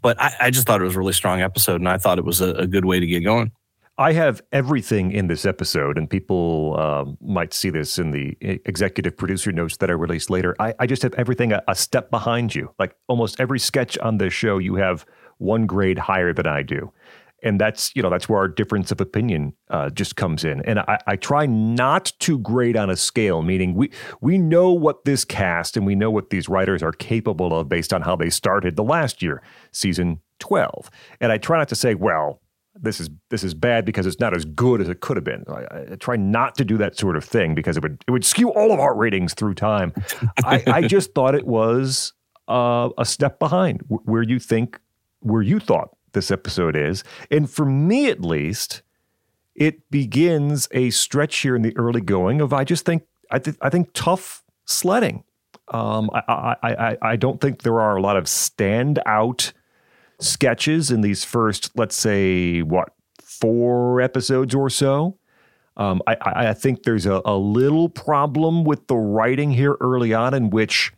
but 0.00 0.20
I, 0.20 0.34
I 0.40 0.50
just 0.50 0.66
thought 0.66 0.80
it 0.80 0.84
was 0.84 0.96
a 0.96 0.98
really 0.98 1.12
strong 1.12 1.40
episode, 1.40 1.80
and 1.80 1.88
I 1.88 1.98
thought 1.98 2.18
it 2.18 2.24
was 2.24 2.40
a, 2.40 2.52
a 2.54 2.66
good 2.66 2.84
way 2.84 3.00
to 3.00 3.06
get 3.06 3.20
going. 3.20 3.52
I 3.96 4.12
have 4.12 4.42
everything 4.50 5.12
in 5.12 5.28
this 5.28 5.46
episode, 5.46 5.96
and 5.96 6.10
people 6.10 6.76
um, 6.80 7.16
might 7.20 7.54
see 7.54 7.70
this 7.70 7.96
in 7.96 8.10
the 8.10 8.36
executive 8.40 9.16
producer 9.16 9.52
notes 9.52 9.76
that 9.76 9.88
are 9.88 9.96
released 9.96 10.30
later. 10.30 10.56
I, 10.58 10.74
I 10.80 10.86
just 10.86 11.02
have 11.02 11.14
everything 11.14 11.52
a, 11.52 11.62
a, 11.68 11.76
step 11.76 12.10
behind 12.10 12.56
you. 12.56 12.74
Like 12.78 12.96
almost 13.06 13.40
every 13.40 13.60
sketch 13.60 13.96
on 13.98 14.18
this 14.18 14.34
show, 14.34 14.58
you 14.58 14.74
have 14.76 15.06
one 15.38 15.66
grade 15.66 15.98
higher 15.98 16.32
than 16.32 16.46
I 16.46 16.62
do. 16.62 16.92
And 17.44 17.60
that's 17.60 17.94
you 17.94 18.02
know 18.02 18.10
that's 18.10 18.28
where 18.28 18.40
our 18.40 18.48
difference 18.48 18.90
of 18.90 19.00
opinion 19.00 19.52
uh, 19.70 19.90
just 19.90 20.16
comes 20.16 20.44
in. 20.44 20.62
And 20.62 20.80
I, 20.80 20.98
I 21.06 21.16
try 21.16 21.46
not 21.46 22.12
to 22.20 22.38
grade 22.38 22.76
on 22.76 22.90
a 22.90 22.96
scale, 22.96 23.42
meaning 23.42 23.74
we 23.74 23.90
we 24.20 24.38
know 24.38 24.72
what 24.72 25.04
this 25.04 25.24
cast 25.24 25.76
and 25.76 25.86
we 25.86 25.94
know 25.94 26.10
what 26.10 26.30
these 26.30 26.48
writers 26.48 26.82
are 26.82 26.92
capable 26.92 27.56
of 27.56 27.68
based 27.68 27.92
on 27.92 28.02
how 28.02 28.16
they 28.16 28.30
started 28.30 28.76
the 28.76 28.82
last 28.82 29.22
year, 29.22 29.42
season 29.70 30.20
twelve. 30.40 30.90
And 31.20 31.30
I 31.30 31.38
try 31.38 31.58
not 31.58 31.68
to 31.68 31.76
say, 31.76 31.94
well, 31.94 32.40
this 32.80 32.98
is 32.98 33.10
this 33.30 33.44
is 33.44 33.54
bad 33.54 33.84
because 33.84 34.06
it's 34.06 34.18
not 34.18 34.34
as 34.34 34.44
good 34.44 34.80
as 34.80 34.88
it 34.88 35.00
could 35.00 35.16
have 35.16 35.24
been. 35.24 35.44
I, 35.48 35.92
I, 35.92 35.96
try 35.96 36.16
not 36.16 36.56
to 36.56 36.64
do 36.64 36.76
that 36.78 36.98
sort 36.98 37.16
of 37.16 37.24
thing 37.24 37.54
because 37.54 37.76
it 37.76 37.82
would 37.82 38.02
it 38.08 38.10
would 38.10 38.24
skew 38.24 38.50
all 38.52 38.72
of 38.72 38.80
our 38.80 38.96
ratings 38.96 39.34
through 39.34 39.54
time. 39.54 39.92
I, 40.44 40.62
I, 40.66 40.82
just 40.82 41.14
thought 41.14 41.34
it 41.34 41.46
was 41.46 42.12
uh, 42.48 42.88
a 42.98 43.04
step 43.04 43.38
behind 43.38 43.82
where 43.88 44.22
you 44.22 44.40
think 44.40 44.80
where 45.20 45.42
you 45.42 45.60
thought 45.60 45.90
this 46.14 46.30
episode 46.30 46.76
is, 46.76 47.04
and 47.30 47.50
for 47.50 47.64
me 47.64 48.08
at 48.08 48.20
least, 48.20 48.82
it 49.54 49.88
begins 49.90 50.66
a 50.72 50.90
stretch 50.90 51.38
here 51.38 51.54
in 51.54 51.62
the 51.62 51.76
early 51.76 52.00
going 52.00 52.40
of 52.40 52.52
I 52.52 52.64
just 52.64 52.84
think 52.84 53.04
I 53.30 53.38
th- 53.38 53.56
I 53.60 53.70
think 53.70 53.90
tough 53.92 54.42
sledding. 54.64 55.24
Um, 55.68 56.10
I, 56.12 56.56
I 56.62 56.68
I 56.68 56.96
I 57.02 57.16
don't 57.16 57.40
think 57.40 57.62
there 57.62 57.80
are 57.80 57.96
a 57.96 58.00
lot 58.00 58.16
of 58.16 58.24
standout 58.24 59.52
sketches 60.20 60.90
in 60.90 61.00
these 61.00 61.24
first, 61.24 61.70
let's 61.76 61.96
say, 61.96 62.62
what, 62.62 62.94
four 63.22 64.00
episodes 64.00 64.54
or 64.54 64.70
so. 64.70 65.18
Um, 65.76 66.02
I, 66.06 66.16
I, 66.20 66.54
think 66.54 66.84
there's 66.84 67.04
a, 67.04 67.20
a 67.24 67.36
little 67.36 67.88
problem 67.88 68.62
with 68.62 68.86
the 68.86 68.94
writing 68.94 69.50
here 69.50 69.76
early 69.80 70.14
on, 70.14 70.32
in 70.32 70.50
which 70.50 70.92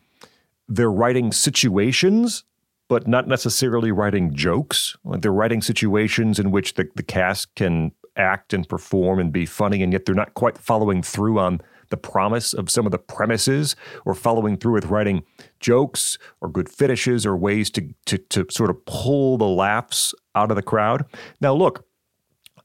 they're 0.68 0.92
writing 0.92 1.32
situations, 1.32 2.44
but 2.88 3.06
not 3.06 3.26
necessarily 3.26 3.90
writing 3.90 4.34
jokes. 4.34 4.96
Like 5.04 5.22
they're 5.22 5.32
writing 5.32 5.62
situations 5.62 6.38
in 6.38 6.50
which 6.50 6.74
the, 6.74 6.88
the 6.94 7.02
cast 7.02 7.54
can 7.54 7.92
act 8.16 8.52
and 8.52 8.68
perform 8.68 9.18
and 9.18 9.32
be 9.32 9.46
funny, 9.46 9.82
and 9.82 9.92
yet 9.92 10.04
they're 10.04 10.14
not 10.14 10.34
quite 10.34 10.58
following 10.58 11.02
through 11.02 11.38
on 11.38 11.60
the 11.90 11.96
promise 11.96 12.52
of 12.52 12.70
some 12.70 12.86
of 12.86 12.92
the 12.92 12.98
premises 12.98 13.76
or 14.04 14.14
following 14.14 14.56
through 14.56 14.72
with 14.72 14.86
writing 14.86 15.22
jokes 15.60 16.18
or 16.40 16.48
good 16.48 16.68
finishes 16.68 17.24
or 17.24 17.36
ways 17.36 17.70
to, 17.70 17.94
to, 18.06 18.18
to 18.18 18.46
sort 18.50 18.70
of 18.70 18.84
pull 18.86 19.38
the 19.38 19.46
laughs 19.46 20.14
out 20.34 20.50
of 20.50 20.56
the 20.56 20.62
crowd. 20.62 21.04
Now, 21.40 21.54
look, 21.54 21.86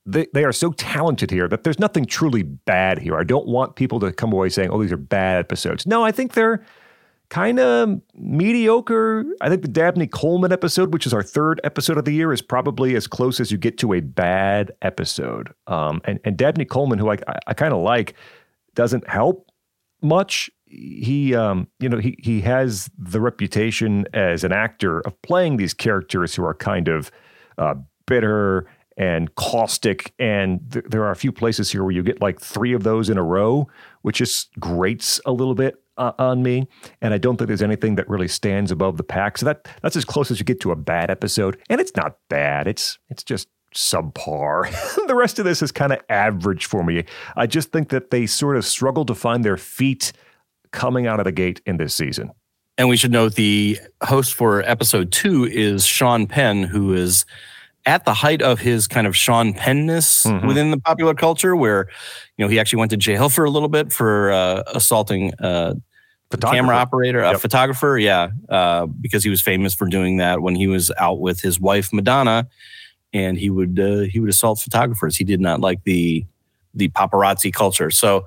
they, 0.06 0.26
they 0.34 0.44
are 0.44 0.52
so 0.52 0.72
talented 0.72 1.30
here 1.30 1.48
that 1.48 1.64
there's 1.64 1.78
nothing 1.78 2.06
truly 2.06 2.42
bad 2.42 2.98
here. 2.98 3.16
I 3.18 3.24
don't 3.24 3.48
want 3.48 3.76
people 3.76 4.00
to 4.00 4.12
come 4.12 4.34
away 4.34 4.50
saying, 4.50 4.72
oh, 4.72 4.82
these 4.82 4.92
are 4.92 4.98
bad 4.98 5.40
episodes. 5.40 5.86
No, 5.86 6.04
I 6.04 6.12
think 6.12 6.34
they're 6.34 6.66
kind 7.32 7.62
of 7.62 8.02
mediocre. 8.14 9.26
I 9.40 9.48
think 9.48 9.62
the 9.62 9.70
Dabney 9.70 10.06
Coleman 10.06 10.52
episode, 10.52 10.94
which 10.94 11.08
is 11.08 11.14
our 11.14 11.24
third 11.24 11.62
episode 11.64 11.98
of 11.98 12.04
the 12.04 12.12
year, 12.12 12.34
is 12.34 12.42
probably 12.42 12.94
as 12.96 13.08
close 13.08 13.40
as 13.40 13.52
you 13.52 13.58
get 13.58 13.78
to 13.80 13.94
a 13.94 14.02
bad 14.02 14.74
episode. 14.82 15.54
Um, 15.66 16.02
and, 16.04 16.20
and 16.26 16.38
Dabney 16.38 16.66
Coleman, 16.66 17.00
who 17.00 17.10
I, 17.10 17.18
I, 17.48 17.54
kind 17.54 17.74
of 17.74 17.82
like, 17.82 18.16
doesn't 18.76 19.08
help 19.08 19.50
much. 20.02 20.52
He, 20.66 21.34
um, 21.34 21.68
you 21.80 21.88
know, 21.88 22.00
he 22.00 22.18
he 22.20 22.42
has 22.42 22.90
the 22.98 23.22
reputation 23.22 24.06
as 24.14 24.44
an 24.44 24.52
actor 24.52 25.00
of 25.02 25.20
playing 25.22 25.56
these 25.56 25.74
characters 25.74 26.36
who 26.36 26.44
are 26.44 26.54
kind 26.54 26.90
of 26.90 27.12
uh, 27.58 27.76
bitter 28.08 28.68
and 28.98 29.34
caustic. 29.36 30.14
And 30.20 30.60
th- 30.72 30.86
there 30.90 31.04
are 31.04 31.12
a 31.12 31.16
few 31.16 31.32
places 31.32 31.72
here 31.72 31.84
where 31.84 31.94
you 31.94 32.04
get 32.04 32.22
like 32.22 32.42
three 32.42 32.74
of 32.74 32.84
those 32.84 33.10
in 33.10 33.18
a 33.18 33.24
row, 33.24 33.70
which 34.02 34.18
just 34.18 34.52
grates 34.60 35.22
a 35.26 35.32
little 35.32 35.56
bit 35.56 35.76
uh, 36.02 36.14
on 36.18 36.42
me. 36.42 36.68
And 37.02 37.14
I 37.14 37.18
don't 37.18 37.38
think 37.38 37.48
there's 37.48 37.62
anything 37.62 37.96
that 37.96 38.10
really 38.10 38.28
stands 38.28 38.72
above 38.72 38.98
the 38.98 39.04
pack. 39.04 39.38
So 39.38 39.46
that 39.46 39.68
that's 39.82 39.96
as 39.96 40.04
close 40.04 40.32
as 40.32 40.40
you 40.40 40.46
get 40.46 40.60
to 40.62 40.72
a 40.72 40.76
bad 40.76 41.12
episode. 41.12 41.62
And 41.70 41.80
it's 41.80 41.96
not 41.96 42.18
bad. 42.30 42.68
It's 42.68 42.98
it's 43.10 43.24
just 43.24 43.48
subpar. 43.76 44.70
the 45.08 45.16
rest 45.16 45.40
of 45.40 45.46
this 45.46 45.62
is 45.62 45.72
kind 45.72 45.94
of 45.94 46.00
average 46.10 46.66
for 46.66 46.84
me. 46.84 47.06
I 47.36 47.48
just 47.48 47.72
think 47.72 47.90
that 47.90 48.10
they 48.10 48.26
sort 48.26 48.58
of 48.58 48.66
struggle 48.66 49.06
to 49.06 49.16
find 49.16 49.46
their 49.46 49.58
feet 49.58 50.12
coming 50.72 51.06
out 51.06 51.20
of 51.20 51.26
the 51.26 51.32
gate 51.32 51.62
in 51.66 51.78
this 51.78 51.96
season. 51.96 52.32
And 52.78 52.90
we 52.90 52.98
should 52.98 53.12
note 53.12 53.36
the 53.36 53.78
host 54.04 54.34
for 54.34 54.64
episode 54.64 55.12
two 55.12 55.46
is 55.46 55.86
Sean 55.86 56.26
Penn, 56.26 56.64
who 56.64 56.94
is 56.94 57.26
at 57.86 58.06
the 58.06 58.14
height 58.14 58.42
of 58.42 58.60
his 58.60 58.88
kind 58.88 59.08
of 59.08 59.16
Sean 59.16 59.54
Pennness 59.54 60.26
mm-hmm. 60.26 60.48
within 60.48 60.72
the 60.72 60.80
popular 60.80 61.14
culture, 61.14 61.56
where 61.56 61.88
you 62.38 62.46
know 62.46 62.50
he 62.50 62.60
actually 62.60 62.80
went 62.80 62.92
to 62.92 62.98
jail 62.98 63.30
for 63.30 63.44
a 63.44 63.50
little 63.50 63.70
bit 63.70 63.92
for 63.92 64.32
uh, 64.32 64.64
assaulting 64.68 65.34
uh, 65.36 65.76
camera 66.38 66.76
operator, 66.76 67.22
a 67.22 67.38
photographer. 67.38 67.98
Yeah, 67.98 68.30
uh, 68.50 68.86
because 68.86 69.24
he 69.24 69.30
was 69.30 69.42
famous 69.42 69.74
for 69.74 69.88
doing 69.88 70.18
that 70.18 70.42
when 70.42 70.56
he 70.56 70.68
was 70.68 70.92
out 70.98 71.20
with 71.20 71.42
his 71.42 71.60
wife 71.60 71.92
Madonna, 71.94 72.48
and 73.14 73.38
he 73.38 73.50
would 73.50 73.80
uh, 73.80 74.00
he 74.02 74.20
would 74.20 74.30
assault 74.30 74.60
photographers. 74.60 75.16
He 75.16 75.24
did 75.24 75.42
not 75.42 75.60
like 75.60 75.84
the 75.84 76.26
the 76.74 76.90
paparazzi 76.90 77.54
culture. 77.54 77.92
So 77.92 78.26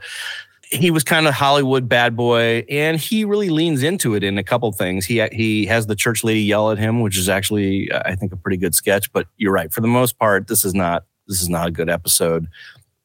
he 0.70 0.90
was 0.90 1.04
kind 1.04 1.26
of 1.26 1.34
Hollywood 1.34 1.88
bad 1.88 2.16
boy, 2.16 2.64
and 2.68 2.98
he 2.98 3.24
really 3.24 3.48
leans 3.48 3.82
into 3.82 4.14
it 4.14 4.24
in 4.24 4.38
a 4.38 4.42
couple 4.44 4.70
things. 4.72 5.06
He 5.06 5.26
he 5.32 5.66
has 5.66 5.86
the 5.86 5.94
church 5.94 6.24
lady 6.24 6.42
yell 6.42 6.70
at 6.70 6.78
him, 6.78 7.00
which 7.00 7.18
is 7.18 7.28
actually 7.28 7.90
I 7.92 8.14
think 8.16 8.32
a 8.32 8.36
pretty 8.36 8.56
good 8.56 8.74
sketch. 8.74 9.12
But 9.12 9.26
you're 9.36 9.52
right, 9.52 9.72
for 9.72 9.80
the 9.80 9.88
most 9.88 10.18
part, 10.18 10.48
this 10.48 10.64
is 10.64 10.74
not 10.74 11.04
this 11.26 11.40
is 11.40 11.48
not 11.48 11.68
a 11.68 11.70
good 11.70 11.88
episode. 11.88 12.48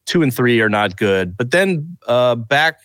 Two 0.05 0.23
and 0.23 0.33
three 0.33 0.59
are 0.61 0.69
not 0.69 0.97
good, 0.97 1.37
but 1.37 1.51
then 1.51 1.97
uh, 2.07 2.35
back, 2.35 2.79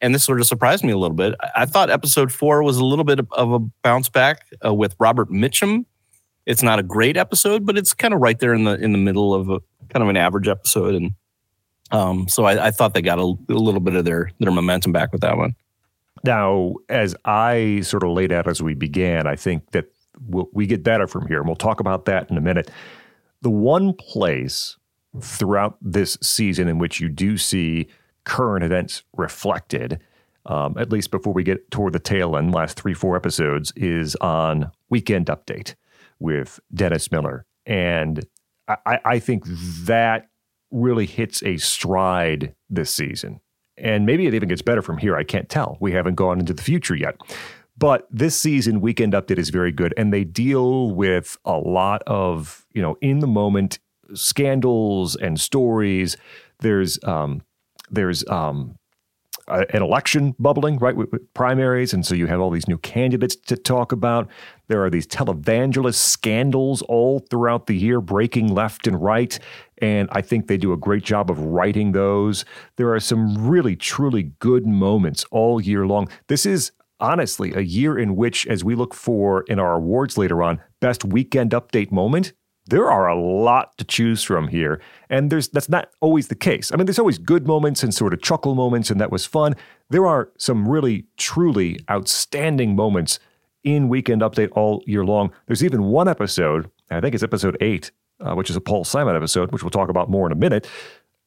and 0.00 0.14
this 0.14 0.24
sort 0.24 0.40
of 0.40 0.46
surprised 0.46 0.84
me 0.84 0.92
a 0.92 0.98
little 0.98 1.16
bit. 1.16 1.34
I, 1.56 1.66
thought 1.66 1.90
episode 1.90 2.32
four 2.32 2.62
was 2.62 2.76
a 2.76 2.84
little 2.84 3.04
bit 3.04 3.20
of 3.32 3.52
a 3.52 3.58
bounce 3.82 4.08
back 4.08 4.46
uh, 4.64 4.72
with 4.72 4.94
Robert 4.98 5.30
Mitchum. 5.30 5.84
It's 6.46 6.62
not 6.62 6.78
a 6.78 6.82
great 6.82 7.16
episode, 7.16 7.66
but 7.66 7.76
it's 7.76 7.92
kind 7.92 8.14
of 8.14 8.20
right 8.20 8.38
there 8.38 8.54
in 8.54 8.64
the 8.64 8.74
in 8.74 8.92
the 8.92 8.98
middle 8.98 9.34
of 9.34 9.50
a 9.50 9.60
kind 9.90 10.02
of 10.02 10.08
an 10.08 10.16
average 10.16 10.48
episode, 10.48 10.94
and 10.94 11.12
um, 11.90 12.28
so 12.28 12.44
I, 12.44 12.66
I, 12.66 12.70
thought 12.70 12.94
they 12.94 13.02
got 13.02 13.18
a, 13.18 13.22
a, 13.22 13.54
little 13.54 13.80
bit 13.80 13.94
of 13.94 14.04
their 14.04 14.30
their 14.38 14.52
momentum 14.52 14.92
back 14.92 15.12
with 15.12 15.20
that 15.22 15.36
one. 15.36 15.54
Now, 16.24 16.74
as 16.88 17.14
I 17.24 17.80
sort 17.82 18.02
of 18.02 18.10
laid 18.10 18.32
out 18.32 18.48
as 18.48 18.62
we 18.62 18.74
began, 18.74 19.26
I 19.26 19.36
think 19.36 19.70
that 19.72 19.86
we'll, 20.26 20.48
we 20.52 20.66
get 20.66 20.82
better 20.82 21.06
from 21.06 21.26
here, 21.26 21.38
and 21.38 21.46
we'll 21.46 21.56
talk 21.56 21.80
about 21.80 22.06
that 22.06 22.30
in 22.30 22.36
a 22.36 22.40
minute. 22.40 22.70
The 23.42 23.50
one 23.50 23.92
place 23.92 24.76
throughout 25.20 25.76
this 25.80 26.18
season 26.22 26.68
in 26.68 26.78
which 26.78 27.00
you 27.00 27.08
do 27.08 27.36
see 27.38 27.88
current 28.28 28.64
events 28.64 29.02
reflected, 29.16 30.00
um, 30.46 30.76
at 30.78 30.92
least 30.92 31.10
before 31.10 31.32
we 31.32 31.42
get 31.42 31.70
toward 31.72 31.92
the 31.92 31.98
tail 31.98 32.36
end, 32.36 32.54
last 32.54 32.78
three 32.78 32.94
four 32.94 33.16
episodes, 33.16 33.72
is 33.74 34.14
on 34.16 34.70
Weekend 34.88 35.26
Update 35.26 35.74
with 36.20 36.60
Dennis 36.72 37.10
Miller, 37.10 37.44
and 37.66 38.24
I, 38.68 38.98
I 39.04 39.18
think 39.18 39.44
that 39.46 40.28
really 40.70 41.06
hits 41.06 41.42
a 41.42 41.56
stride 41.56 42.54
this 42.68 42.90
season. 42.90 43.40
And 43.78 44.04
maybe 44.04 44.26
it 44.26 44.34
even 44.34 44.48
gets 44.48 44.62
better 44.62 44.82
from 44.82 44.98
here. 44.98 45.16
I 45.16 45.24
can't 45.24 45.48
tell. 45.48 45.78
We 45.80 45.92
haven't 45.92 46.16
gone 46.16 46.40
into 46.40 46.52
the 46.52 46.62
future 46.62 46.94
yet. 46.94 47.16
But 47.78 48.08
this 48.10 48.38
season, 48.38 48.80
Weekend 48.80 49.12
Update 49.12 49.38
is 49.38 49.50
very 49.50 49.72
good. 49.72 49.94
And 49.96 50.12
they 50.12 50.24
deal 50.24 50.90
with 50.90 51.38
a 51.44 51.56
lot 51.56 52.02
of, 52.06 52.66
you 52.72 52.82
know, 52.82 52.96
in 53.00 53.20
the 53.20 53.26
moment 53.26 53.78
scandals 54.14 55.16
and 55.16 55.40
stories. 55.40 56.16
There's, 56.58 56.98
um, 57.04 57.42
there's, 57.90 58.26
um, 58.28 58.76
an 59.48 59.82
election 59.82 60.34
bubbling, 60.38 60.78
right, 60.78 60.94
with, 60.94 61.10
with, 61.10 61.32
primaries. 61.34 61.92
And 61.92 62.04
so 62.04 62.14
you 62.14 62.26
have 62.26 62.40
all 62.40 62.50
these 62.50 62.68
new 62.68 62.78
candidates 62.78 63.34
to 63.34 63.56
talk 63.56 63.92
about. 63.92 64.28
There 64.68 64.84
are 64.84 64.90
these 64.90 65.06
televangelist 65.06 65.94
scandals 65.94 66.82
all 66.82 67.20
throughout 67.30 67.66
the 67.66 67.76
year, 67.76 68.00
breaking 68.00 68.48
left 68.48 68.86
and 68.86 69.02
right. 69.02 69.38
And 69.78 70.08
I 70.12 70.20
think 70.20 70.46
they 70.46 70.56
do 70.56 70.72
a 70.72 70.76
great 70.76 71.02
job 71.02 71.30
of 71.30 71.40
writing 71.40 71.92
those. 71.92 72.44
There 72.76 72.92
are 72.92 73.00
some 73.00 73.48
really, 73.48 73.76
truly 73.76 74.32
good 74.38 74.66
moments 74.66 75.24
all 75.30 75.60
year 75.60 75.86
long. 75.86 76.08
This 76.28 76.44
is 76.44 76.72
honestly 77.00 77.54
a 77.54 77.60
year 77.60 77.98
in 77.98 78.16
which, 78.16 78.46
as 78.46 78.64
we 78.64 78.74
look 78.74 78.92
for 78.92 79.42
in 79.42 79.58
our 79.58 79.74
awards 79.74 80.18
later 80.18 80.42
on, 80.42 80.60
best 80.80 81.04
weekend 81.04 81.52
update 81.52 81.90
moment, 81.90 82.32
there 82.68 82.90
are 82.90 83.08
a 83.08 83.18
lot 83.18 83.76
to 83.78 83.84
choose 83.84 84.22
from 84.22 84.48
here. 84.48 84.80
And 85.10 85.30
there's 85.30 85.48
that's 85.48 85.68
not 85.68 85.90
always 86.00 86.28
the 86.28 86.34
case. 86.34 86.70
I 86.72 86.76
mean, 86.76 86.86
there's 86.86 86.98
always 86.98 87.18
good 87.18 87.46
moments 87.46 87.82
and 87.82 87.94
sort 87.94 88.12
of 88.12 88.22
chuckle 88.22 88.54
moments, 88.54 88.90
and 88.90 89.00
that 89.00 89.10
was 89.10 89.26
fun. 89.26 89.56
There 89.90 90.06
are 90.06 90.30
some 90.38 90.68
really, 90.68 91.06
truly 91.16 91.78
outstanding 91.90 92.76
moments 92.76 93.18
in 93.64 93.88
Weekend 93.88 94.22
Update 94.22 94.50
all 94.52 94.82
year 94.86 95.04
long. 95.04 95.32
There's 95.46 95.64
even 95.64 95.84
one 95.84 96.08
episode, 96.08 96.70
I 96.90 97.00
think 97.00 97.14
it's 97.14 97.24
episode 97.24 97.56
eight, 97.60 97.90
uh, 98.20 98.34
which 98.34 98.50
is 98.50 98.56
a 98.56 98.60
Paul 98.60 98.84
Simon 98.84 99.16
episode, 99.16 99.50
which 99.52 99.62
we'll 99.62 99.70
talk 99.70 99.88
about 99.88 100.10
more 100.10 100.26
in 100.26 100.32
a 100.32 100.36
minute, 100.36 100.68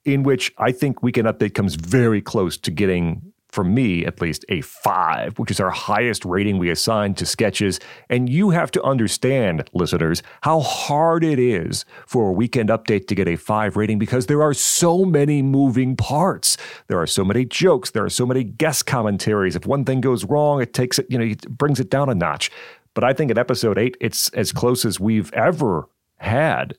in 0.06 0.24
which 0.24 0.54
I 0.58 0.72
think 0.72 1.04
Weekend 1.04 1.28
Update 1.28 1.54
comes 1.54 1.76
very 1.76 2.22
close 2.22 2.58
to 2.58 2.72
getting 2.72 3.31
for 3.52 3.64
me 3.64 4.06
at 4.06 4.22
least, 4.22 4.46
a 4.50 4.62
five, 4.62 5.38
which 5.38 5.52
is 5.52 5.60
our 5.60 5.70
highest 5.70 6.26
rating 6.26 6.58
we 6.58 6.70
assign 6.70 7.14
to 7.16 7.26
sketches. 7.26 7.80
And 8.10 8.30
you 8.30 8.52
have 8.52 8.72
to 8.72 8.84
understand, 8.84 9.70
listeners, 9.74 10.24
how 10.42 10.62
hard 10.62 11.24
it 11.24 11.40
is 11.40 11.86
for 12.06 12.30
a 12.30 12.32
weekend 12.32 12.70
update 12.70 13.08
to 13.08 13.16
get 13.16 13.28
a 13.28 13.36
five 13.36 13.76
rating 13.76 14.00
because 14.00 14.28
there 14.28 14.42
are 14.42 14.54
so 14.54 15.06
many 15.06 15.42
moving 15.42 15.96
parts. 15.96 16.58
There 16.88 17.00
are 17.00 17.08
so 17.08 17.26
many 17.26 17.46
jokes. 17.46 17.92
There 17.92 18.06
are 18.06 18.10
so 18.10 18.26
many 18.26 18.44
guest 18.44 18.86
commentaries. 18.86 19.56
If 19.56 19.66
one 19.66 19.86
thing 19.86 20.02
goes 20.02 20.26
wrong, 20.26 20.62
it 20.62 20.74
takes 20.74 20.98
it, 21.00 21.08
you 21.10 21.18
know, 21.18 21.26
it 21.26 21.50
brings 21.50 21.80
it 21.80 21.90
down 21.90 22.10
a 22.10 22.16
notch. 22.16 22.52
But 22.94 23.04
I 23.04 23.14
think 23.14 23.32
at 23.32 23.38
episode 23.38 23.78
eight, 23.78 23.96
it's 24.02 24.30
as 24.30 24.52
close 24.52 24.86
as 24.86 25.00
we've 25.00 25.32
ever 25.34 25.88
had 26.18 26.78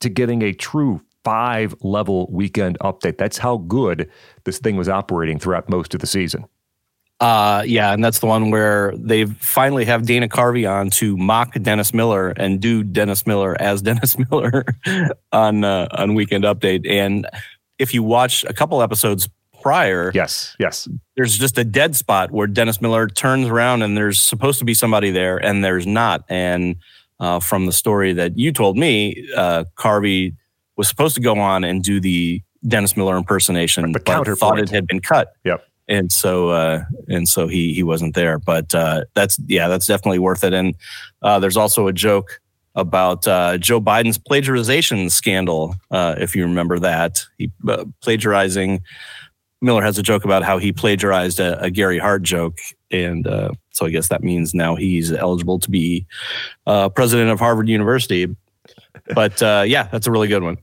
to 0.00 0.08
getting 0.08 0.42
a 0.42 0.52
true 0.52 1.02
five 1.24 1.74
level 1.82 2.28
weekend 2.30 2.78
update. 2.80 3.18
That's 3.18 3.38
how 3.38 3.58
good 3.58 4.10
this 4.44 4.58
thing 4.58 4.76
was 4.76 4.88
operating 4.88 5.38
throughout 5.38 5.68
most 5.68 5.94
of 5.94 6.00
the 6.00 6.06
season. 6.06 6.46
Uh, 7.20 7.62
yeah, 7.66 7.92
and 7.92 8.02
that's 8.02 8.20
the 8.20 8.26
one 8.26 8.50
where 8.50 8.94
they 8.96 9.26
finally 9.26 9.84
have 9.84 10.06
Dana 10.06 10.26
Carvey 10.26 10.70
on 10.70 10.88
to 10.90 11.18
mock 11.18 11.52
Dennis 11.60 11.92
Miller 11.92 12.30
and 12.30 12.60
do 12.60 12.82
Dennis 12.82 13.26
Miller 13.26 13.60
as 13.60 13.82
Dennis 13.90 14.16
Miller 14.30 14.64
on 15.30 15.62
uh, 15.62 15.88
on 15.92 16.14
Weekend 16.14 16.44
Update. 16.44 16.88
And 16.88 17.26
if 17.78 17.92
you 17.92 18.02
watch 18.02 18.42
a 18.44 18.54
couple 18.54 18.80
episodes 18.80 19.28
prior, 19.60 20.10
yes, 20.14 20.56
yes, 20.58 20.88
there's 21.14 21.36
just 21.36 21.58
a 21.58 21.64
dead 21.64 21.94
spot 21.94 22.30
where 22.30 22.46
Dennis 22.46 22.80
Miller 22.80 23.06
turns 23.06 23.48
around 23.48 23.82
and 23.82 23.98
there's 23.98 24.20
supposed 24.20 24.58
to 24.60 24.64
be 24.64 24.72
somebody 24.72 25.10
there 25.10 25.36
and 25.36 25.62
there's 25.62 25.86
not. 25.86 26.24
And 26.30 26.76
uh, 27.20 27.38
from 27.38 27.66
the 27.66 27.72
story 27.72 28.14
that 28.14 28.38
you 28.38 28.50
told 28.50 28.78
me, 28.78 29.28
uh, 29.36 29.64
Carvey 29.76 30.36
was 30.80 30.88
supposed 30.88 31.14
to 31.14 31.20
go 31.20 31.38
on 31.38 31.62
and 31.62 31.82
do 31.82 32.00
the 32.00 32.42
Dennis 32.66 32.96
Miller 32.96 33.18
impersonation, 33.18 33.92
the 33.92 34.00
but 34.00 34.38
thought 34.38 34.58
it 34.58 34.70
had 34.70 34.86
been 34.86 35.00
cut. 35.00 35.34
Yep. 35.44 35.62
And 35.88 36.10
so, 36.10 36.48
uh, 36.48 36.84
and 37.06 37.28
so 37.28 37.48
he 37.48 37.74
he 37.74 37.82
wasn't 37.82 38.14
there. 38.14 38.38
But 38.38 38.74
uh, 38.74 39.04
that's 39.12 39.38
yeah, 39.46 39.68
that's 39.68 39.86
definitely 39.86 40.20
worth 40.20 40.42
it. 40.42 40.54
And 40.54 40.74
uh, 41.20 41.38
there's 41.38 41.58
also 41.58 41.86
a 41.86 41.92
joke 41.92 42.40
about 42.76 43.28
uh, 43.28 43.58
Joe 43.58 43.78
Biden's 43.78 44.16
plagiarization 44.16 45.10
scandal, 45.10 45.74
uh, 45.90 46.14
if 46.16 46.34
you 46.34 46.44
remember 46.44 46.78
that. 46.78 47.26
He 47.36 47.50
uh, 47.68 47.84
plagiarizing. 48.00 48.80
Miller 49.60 49.82
has 49.82 49.98
a 49.98 50.02
joke 50.02 50.24
about 50.24 50.42
how 50.42 50.56
he 50.56 50.72
plagiarized 50.72 51.40
a, 51.40 51.60
a 51.60 51.70
Gary 51.70 51.98
Hart 51.98 52.22
joke, 52.22 52.56
and 52.90 53.26
so 53.72 53.84
I 53.84 53.90
guess 53.90 54.08
that 54.08 54.22
means 54.22 54.54
now 54.54 54.76
he's 54.76 55.12
eligible 55.12 55.58
to 55.58 55.70
be 55.70 56.06
president 56.64 57.30
of 57.30 57.38
Harvard 57.38 57.68
University. 57.68 58.34
But 59.14 59.42
yeah, 59.42 59.88
that's 59.92 60.06
a 60.06 60.10
really 60.10 60.28
good 60.28 60.42
one. 60.42 60.56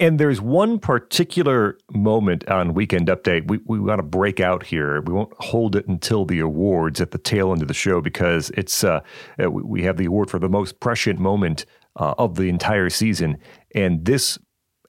And 0.00 0.18
there's 0.18 0.40
one 0.40 0.80
particular 0.80 1.78
moment 1.92 2.48
on 2.48 2.74
Weekend 2.74 3.06
Update 3.06 3.48
we, 3.48 3.60
we 3.64 3.78
want 3.78 4.00
to 4.00 4.04
break 4.04 4.40
out 4.40 4.64
here. 4.64 5.00
We 5.02 5.12
won't 5.12 5.32
hold 5.38 5.76
it 5.76 5.86
until 5.86 6.24
the 6.24 6.40
awards 6.40 7.00
at 7.00 7.12
the 7.12 7.18
tail 7.18 7.52
end 7.52 7.62
of 7.62 7.68
the 7.68 7.74
show 7.74 8.00
because 8.00 8.50
it's 8.50 8.82
uh, 8.82 9.00
uh 9.42 9.50
we 9.50 9.82
have 9.82 9.96
the 9.96 10.06
award 10.06 10.30
for 10.30 10.40
the 10.40 10.48
most 10.48 10.80
prescient 10.80 11.20
moment 11.20 11.64
uh, 11.96 12.14
of 12.18 12.34
the 12.34 12.48
entire 12.48 12.90
season. 12.90 13.38
And 13.74 14.04
this 14.04 14.36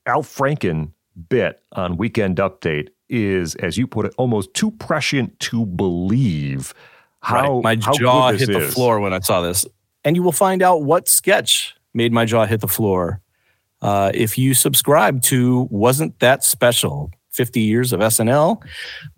Al 0.08 0.24
Franken 0.24 0.92
bit 1.30 1.62
on 1.74 1.98
Weekend 1.98 2.38
Update 2.38 2.90
is, 3.08 3.54
as 3.56 3.78
you 3.78 3.86
put 3.86 4.08
it, 4.08 4.14
almost 4.18 4.54
too 4.56 4.72
prescient 4.72 5.40
to 5.40 5.66
believe. 5.66 6.74
How 7.22 7.62
right. 7.62 7.64
my 7.64 7.86
how 7.86 7.94
jaw 7.94 8.32
hit 8.32 8.52
the 8.52 8.62
floor 8.62 9.00
when 9.00 9.14
I 9.14 9.20
saw 9.20 9.42
this, 9.42 9.66
and 10.04 10.16
you 10.16 10.24
will 10.24 10.32
find 10.32 10.62
out 10.62 10.84
what 10.84 11.08
sketch 11.08 11.76
made 11.94 12.12
my 12.12 12.26
jaw 12.26 12.46
hit 12.46 12.62
the 12.62 12.68
floor 12.68 13.22
uh, 13.82 14.12
if 14.14 14.38
you 14.38 14.54
subscribe 14.54 15.22
to 15.24 15.68
Wasn't 15.70 16.20
That 16.20 16.44
Special? 16.44 17.12
50 17.36 17.60
years 17.60 17.92
of 17.92 18.00
SNL. 18.00 18.62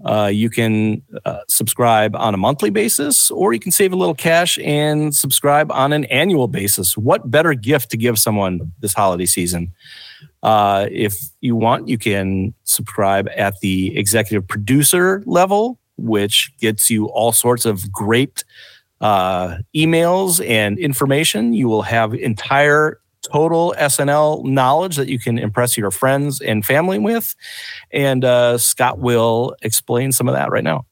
Uh, 0.04 0.26
you 0.26 0.50
can 0.50 1.04
uh, 1.24 1.39
subscribe 1.48 2.15
on 2.15 2.34
a 2.34 2.38
monthly 2.38 2.72
basis, 2.72 3.30
or 3.32 3.54
you 3.54 3.60
can 3.60 3.72
save 3.72 3.93
a 3.93 3.96
little 3.96 4.15
cash 4.15 4.58
and 4.63 5.15
subscribe 5.15 5.72
on 5.72 5.93
an 5.93 6.06
annual 6.06 6.48
basis. 6.48 6.98
What 6.98 7.30
better 7.30 7.54
gift 7.54 7.91
to 7.91 7.98
give 7.98 8.17
someone 8.17 8.72
this 8.80 8.93
holiday 8.93 9.28
season? 9.28 9.72
Uh, 10.41 10.88
if 10.91 11.15
you 11.41 11.56
want, 11.56 11.88
you 11.88 11.98
can 11.98 12.54
subscribe 12.63 13.30
at 13.36 13.60
the 13.62 13.96
executive 13.98 14.48
producer 14.48 15.24
level, 15.26 15.80
which 15.98 16.52
gets 16.60 16.89
you 16.89 17.06
all 17.10 17.32
sorts 17.32 17.65
of 17.65 17.91
great 17.91 18.43
uh, 19.00 19.58
emails 19.76 20.46
and 20.48 20.80
information. 20.80 21.54
You 21.54 21.67
will 21.67 21.84
have 21.84 22.13
entire 22.15 23.00
total 23.31 23.73
SNL 23.77 24.43
knowledge 24.45 24.95
that 24.97 25.07
you 25.07 25.19
can 25.19 25.37
impress 25.37 25.77
your 25.77 25.91
friends 25.91 26.41
and 26.41 26.65
family 26.65 26.99
with. 26.99 27.35
And 27.91 28.23
uh, 28.23 28.57
Scott 28.57 28.99
will 28.99 29.55
explain 29.61 30.11
some 30.11 30.27
of 30.27 30.35
that 30.35 30.49
right 30.51 30.63
now. 30.63 30.85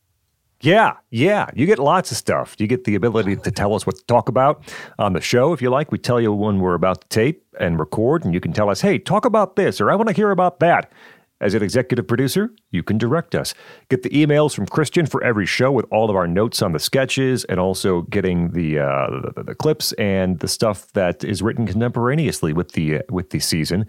Yeah, 0.61 0.93
yeah. 1.11 1.49
You 1.53 1.65
get 1.65 1.79
lots 1.79 2.11
of 2.11 2.17
stuff. 2.17 2.55
You 2.57 2.65
get 2.65 2.85
the 2.85 2.95
ability 2.95 3.35
to 3.35 3.51
tell 3.51 3.75
us 3.75 3.85
what 3.85 3.97
to 3.97 4.03
talk 4.05 4.29
about 4.29 4.63
on 4.97 5.13
the 5.13 5.21
show 5.21 5.53
if 5.53 5.61
you 5.61 5.69
like. 5.69 5.91
We 5.91 5.97
tell 5.97 6.19
you 6.19 6.31
when 6.33 6.59
we're 6.59 6.73
about 6.73 7.01
to 7.01 7.07
tape 7.09 7.43
and 7.59 7.77
record, 7.77 8.25
and 8.25 8.33
you 8.33 8.39
can 8.39 8.53
tell 8.53 8.69
us, 8.69 8.81
hey, 8.81 8.97
talk 8.97 9.25
about 9.25 9.57
this, 9.57 9.79
or 9.79 9.91
I 9.91 9.95
want 9.95 10.07
to 10.07 10.15
hear 10.15 10.31
about 10.31 10.59
that. 10.61 10.91
As 11.41 11.53
an 11.53 11.61
executive 11.61 12.07
producer, 12.07 12.53
you 12.71 12.81
can 12.81 12.97
direct 12.97 13.35
us. 13.35 13.53
Get 13.89 14.03
the 14.03 14.09
emails 14.09 14.55
from 14.55 14.65
Christian 14.67 15.05
for 15.05 15.21
every 15.21 15.45
show 15.45 15.69
with 15.69 15.85
all 15.91 16.09
of 16.09 16.15
our 16.15 16.27
notes 16.27 16.61
on 16.61 16.71
the 16.71 16.79
sketches 16.79 17.43
and 17.45 17.59
also 17.59 18.03
getting 18.03 18.51
the, 18.51 18.79
uh, 18.79 19.31
the, 19.35 19.43
the 19.43 19.55
clips 19.55 19.91
and 19.93 20.39
the 20.39 20.47
stuff 20.47 20.93
that 20.93 21.25
is 21.25 21.41
written 21.41 21.67
contemporaneously 21.67 22.53
with 22.53 22.71
the 22.71 22.99
uh, 22.99 23.01
with 23.09 23.31
the 23.31 23.39
season. 23.39 23.85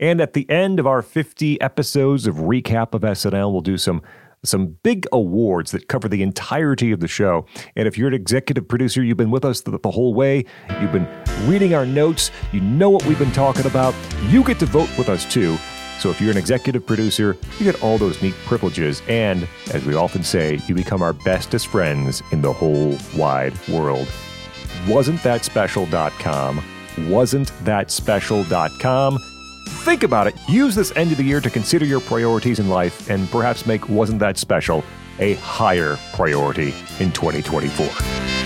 And 0.00 0.20
at 0.20 0.32
the 0.32 0.48
end 0.50 0.80
of 0.80 0.88
our 0.88 1.02
50 1.02 1.60
episodes 1.60 2.26
of 2.26 2.36
recap 2.36 2.94
of 2.94 3.02
SNL, 3.02 3.52
we'll 3.52 3.60
do 3.60 3.78
some 3.78 4.02
some 4.44 4.76
big 4.82 5.06
awards 5.12 5.70
that 5.70 5.88
cover 5.88 6.08
the 6.08 6.22
entirety 6.22 6.90
of 6.90 6.98
the 6.98 7.08
show. 7.08 7.46
And 7.76 7.86
if 7.86 7.96
you're 7.96 8.08
an 8.08 8.14
executive 8.14 8.66
producer, 8.66 9.04
you've 9.04 9.16
been 9.16 9.30
with 9.30 9.44
us 9.44 9.60
the, 9.60 9.78
the, 9.78 9.90
whole 9.90 10.14
way, 10.14 10.44
you've 10.80 10.92
been 10.92 11.08
reading 11.46 11.74
our 11.74 11.86
notes, 11.86 12.30
you 12.52 12.60
know 12.60 12.90
what 12.90 13.04
we've 13.04 13.18
been 13.18 13.32
talking 13.32 13.66
about, 13.66 13.94
you 14.28 14.44
get 14.44 14.58
to 14.60 14.66
vote 14.66 14.90
with 14.96 15.08
us 15.08 15.24
too. 15.24 15.56
So 15.98 16.10
if 16.10 16.20
you're 16.20 16.30
an 16.30 16.36
executive 16.36 16.86
producer, 16.86 17.36
you 17.58 17.64
get 17.70 17.82
all 17.82 17.98
those 17.98 18.22
neat 18.22 18.34
privileges. 18.46 19.02
And 19.08 19.48
as 19.72 19.84
we 19.84 19.94
often 19.94 20.22
say, 20.22 20.60
you 20.66 20.74
become 20.74 21.02
our 21.02 21.12
bestest 21.12 21.66
friends 21.66 22.22
in 22.32 22.40
the 22.42 22.52
whole 22.52 22.96
wide 23.16 23.54
world. 23.68 24.08
Wasn't 24.86 25.22
that 25.22 25.44
special.com? 25.44 26.62
Wasn't 27.08 27.52
that 27.64 27.90
special.com? 27.90 29.18
Think 29.68 30.02
about 30.02 30.26
it. 30.26 30.34
Use 30.48 30.74
this 30.74 30.92
end 30.96 31.12
of 31.12 31.18
the 31.18 31.24
year 31.24 31.40
to 31.40 31.50
consider 31.50 31.84
your 31.84 32.00
priorities 32.00 32.58
in 32.58 32.68
life 32.68 33.10
and 33.10 33.30
perhaps 33.30 33.66
make 33.66 33.88
Wasn't 33.88 34.18
That 34.18 34.38
Special 34.38 34.84
a 35.18 35.34
higher 35.34 35.98
priority 36.14 36.74
in 37.00 37.12
2024. 37.12 38.37